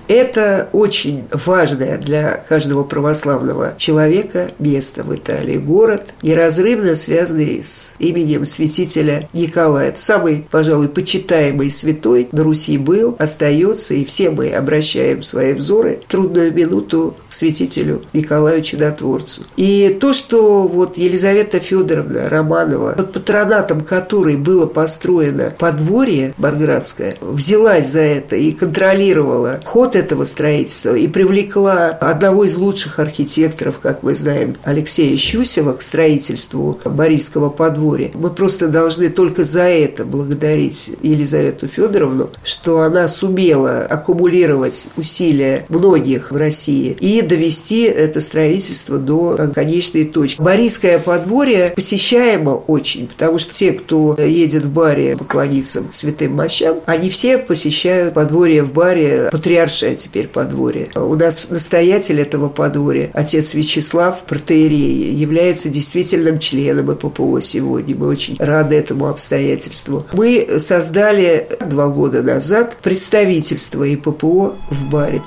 Это 0.08 0.70
очень 0.72 1.24
важное 1.30 1.98
для 1.98 2.42
каждого 2.48 2.82
православного 2.82 3.74
человека 3.76 4.52
место 4.58 5.04
в 5.04 5.14
Италии. 5.14 5.58
Город, 5.58 6.14
неразрывно 6.22 6.96
связанный 6.96 7.62
с 7.62 7.94
именем 7.98 8.46
святителя 8.46 9.28
Николая. 9.34 9.88
Это 9.88 10.00
самый, 10.00 10.46
пожалуй, 10.50 10.88
почитаемый 10.88 11.68
святой 11.68 12.28
на 12.32 12.42
Руси 12.42 12.78
был, 12.78 13.16
остается, 13.18 13.92
и 13.92 14.06
все 14.06 14.30
мы 14.30 14.48
обращаем 14.48 15.20
свои 15.20 15.52
взоры 15.52 16.00
в 16.02 16.10
трудную 16.10 16.54
минуту 16.54 17.14
к 17.28 17.34
святителю 17.34 18.02
Николаю 18.14 18.62
Чудотворцу. 18.62 19.42
И 19.56 19.94
то, 20.00 20.14
что 20.14 20.66
вот 20.66 20.96
Елизавета 20.96 21.60
Федоровна 21.60 22.30
Романова, 22.30 22.92
под 22.92 23.12
патронатом 23.12 23.82
которой 23.82 24.36
было 24.36 24.64
построено 24.64 25.52
подворье 25.58 26.32
Барградское, 26.38 27.16
взялась 27.20 27.88
за 27.88 28.00
это 28.00 28.36
и 28.36 28.52
контролировала 28.52 29.60
ход 29.66 29.97
этого 29.98 30.24
строительства 30.24 30.94
и 30.94 31.08
привлекла 31.08 31.88
одного 31.88 32.44
из 32.44 32.56
лучших 32.56 32.98
архитекторов, 32.98 33.78
как 33.80 34.02
мы 34.02 34.14
знаем, 34.14 34.56
Алексея 34.64 35.16
Щусева 35.16 35.74
к 35.74 35.82
строительству 35.82 36.78
Борисского 36.84 37.50
подворья. 37.50 38.10
Мы 38.14 38.30
просто 38.30 38.68
должны 38.68 39.08
только 39.08 39.44
за 39.44 39.62
это 39.62 40.04
благодарить 40.04 40.90
Елизавету 41.02 41.66
Федоровну, 41.66 42.30
что 42.44 42.80
она 42.80 43.08
сумела 43.08 43.84
аккумулировать 43.84 44.86
усилия 44.96 45.66
многих 45.68 46.30
в 46.30 46.36
России 46.36 46.96
и 46.98 47.22
довести 47.22 47.82
это 47.82 48.20
строительство 48.20 48.98
до 48.98 49.50
конечной 49.54 50.04
точки. 50.04 50.40
Борисское 50.40 50.98
подворье 50.98 51.72
посещаемо 51.74 52.50
очень, 52.50 53.08
потому 53.08 53.38
что 53.38 53.54
те, 53.54 53.72
кто 53.72 54.16
едет 54.18 54.64
в 54.64 54.72
баре 54.72 55.16
поклониться 55.16 55.82
святым 55.90 56.34
мощам, 56.34 56.80
они 56.86 57.10
все 57.10 57.38
посещают 57.38 58.14
подворье 58.14 58.62
в 58.62 58.72
баре, 58.72 59.28
патриаршее 59.88 59.96
теперь 59.96 60.28
подворье. 60.28 60.90
У 60.94 61.14
нас 61.14 61.48
настоятель 61.48 62.20
этого 62.20 62.48
подворья, 62.48 63.10
отец 63.14 63.54
Вячеслав 63.54 64.22
Протеерей, 64.24 65.14
является 65.14 65.68
действительным 65.68 66.38
членом 66.38 66.96
ППО 66.96 67.40
сегодня. 67.40 67.94
Мы 67.96 68.06
очень 68.08 68.36
рады 68.38 68.76
этому 68.76 69.08
обстоятельству. 69.08 70.06
Мы 70.12 70.58
создали 70.58 71.48
два 71.66 71.88
года 71.88 72.22
назад 72.22 72.76
представительство 72.82 73.84
ИППО 73.84 74.56
в 74.70 74.90
баре. 74.90 75.22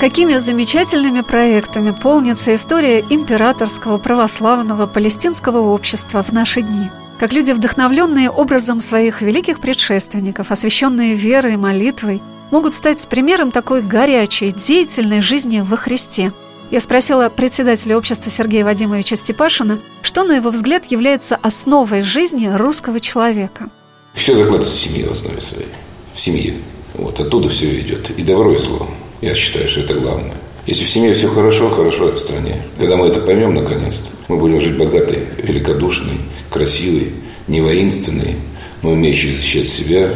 Какими 0.00 0.36
замечательными 0.38 1.20
проектами 1.20 1.94
полнится 2.02 2.54
история 2.54 3.00
императорского 3.00 3.98
православного 3.98 4.86
палестинского 4.86 5.58
общества 5.58 6.22
в 6.22 6.32
наши 6.32 6.62
дни– 6.62 6.90
как 7.22 7.32
люди, 7.32 7.52
вдохновленные 7.52 8.30
образом 8.30 8.80
своих 8.80 9.22
великих 9.22 9.60
предшественников, 9.60 10.50
освященные 10.50 11.14
верой 11.14 11.52
и 11.52 11.56
молитвой, 11.56 12.20
могут 12.52 12.72
стать 12.72 13.08
примером 13.08 13.50
такой 13.50 13.82
горячей, 13.82 14.52
деятельной 14.52 15.20
жизни 15.20 15.64
во 15.66 15.76
Христе. 15.76 16.32
Я 16.70 16.80
спросила 16.80 17.28
председателя 17.28 17.98
общества 17.98 18.30
Сергея 18.30 18.64
Вадимовича 18.64 19.16
Степашина, 19.16 19.80
что, 20.02 20.22
на 20.22 20.36
его 20.36 20.50
взгляд, 20.50 20.90
является 20.90 21.36
основой 21.36 22.02
жизни 22.02 22.46
русского 22.46 23.00
человека. 23.00 23.70
Все 24.14 24.36
закладывается 24.36 24.76
в 24.76 24.80
семье 24.80 25.08
в 25.08 25.10
основе 25.10 25.40
своей. 25.40 25.68
В 26.14 26.20
семье. 26.20 26.54
Вот 26.94 27.18
оттуда 27.18 27.48
все 27.48 27.80
идет. 27.80 28.10
И 28.10 28.22
добро, 28.22 28.54
и 28.54 28.58
зло. 28.58 28.86
Я 29.22 29.34
считаю, 29.34 29.68
что 29.68 29.80
это 29.80 29.94
главное. 29.94 30.36
Если 30.66 30.84
в 30.84 30.90
семье 30.90 31.14
все 31.14 31.28
хорошо, 31.28 31.70
хорошо 31.70 32.12
в 32.12 32.18
стране. 32.18 32.62
Когда 32.78 32.96
мы 32.96 33.06
это 33.06 33.20
поймем 33.20 33.54
наконец-то, 33.54 34.10
мы 34.28 34.36
будем 34.36 34.60
жить 34.60 34.76
богатой, 34.76 35.26
великодушной, 35.42 36.20
красивой, 36.50 37.14
не 37.48 37.60
воинственной, 37.60 38.36
но 38.82 38.92
умеющей 38.92 39.32
защищать 39.32 39.68
себя, 39.68 40.10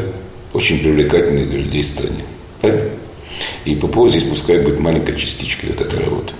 очень 0.56 0.78
привлекательной 0.78 1.44
для 1.44 1.58
людей 1.58 1.84
стране. 1.84 2.24
Правильно? 2.60 2.90
И 3.64 3.74
ППО 3.74 4.08
здесь 4.08 4.24
пускай 4.24 4.60
будет 4.60 4.80
маленькой 4.80 5.16
частичкой 5.16 5.70
вот 5.70 5.80
этой 5.80 6.04
работы. 6.04 6.32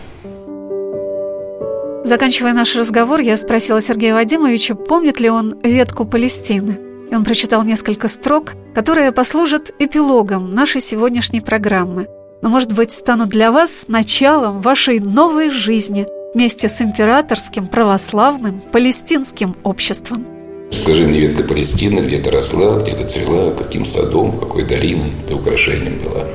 Заканчивая 2.05 2.52
наш 2.52 2.74
разговор, 2.76 3.20
я 3.20 3.37
спросила 3.37 3.81
Сергея 3.81 4.14
Вадимовича, 4.14 4.74
помнит 4.74 5.20
ли 5.20 5.29
он 5.29 5.61
ветку 5.62 6.05
Палестины. 6.05 6.79
И 7.11 7.14
он 7.14 7.24
прочитал 7.24 7.64
несколько 7.64 8.09
строк, 8.09 8.55
которые 8.74 9.12
послужат 9.12 9.72
эпилогом 9.79 10.50
нашей 10.50 10.81
сегодняшней 10.81 11.40
программы– 11.40 12.09
но, 12.42 12.48
может 12.48 12.74
быть, 12.74 12.92
станут 12.92 13.31
для 13.31 13.50
вас 13.50 13.87
началом 13.88 14.61
вашей 14.61 15.00
новой 15.00 15.50
жизни 15.50 16.07
вместе 16.35 16.68
с 16.68 16.81
императорским 16.81 17.66
православным 17.66 18.61
палестинским 18.61 19.57
обществом. 19.62 20.36
Скажи 20.70 21.07
мне, 21.07 21.20
ветка 21.20 21.42
Палестины 21.42 22.00
где-то 22.00 22.31
росла, 22.31 22.81
где-то 22.81 23.07
цвела, 23.07 23.52
каким 23.52 23.85
садом, 23.85 24.38
какой 24.38 24.64
дариной 24.64 25.12
ты 25.26 25.35
украшением 25.35 25.98
была. 25.98 26.26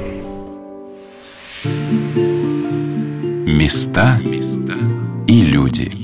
Места 3.46 4.20
и 5.28 5.42
люди– 5.42 5.92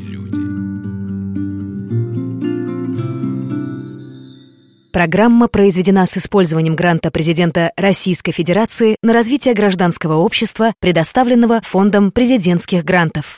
Программа 4.97 5.47
произведена 5.47 6.07
с 6.07 6.17
использованием 6.17 6.75
гранта 6.75 7.11
президента 7.11 7.71
Российской 7.77 8.31
Федерации 8.31 8.95
на 9.03 9.13
развитие 9.13 9.53
гражданского 9.53 10.15
общества, 10.15 10.73
предоставленного 10.79 11.61
Фондом 11.61 12.11
президентских 12.11 12.83
грантов. 12.83 13.35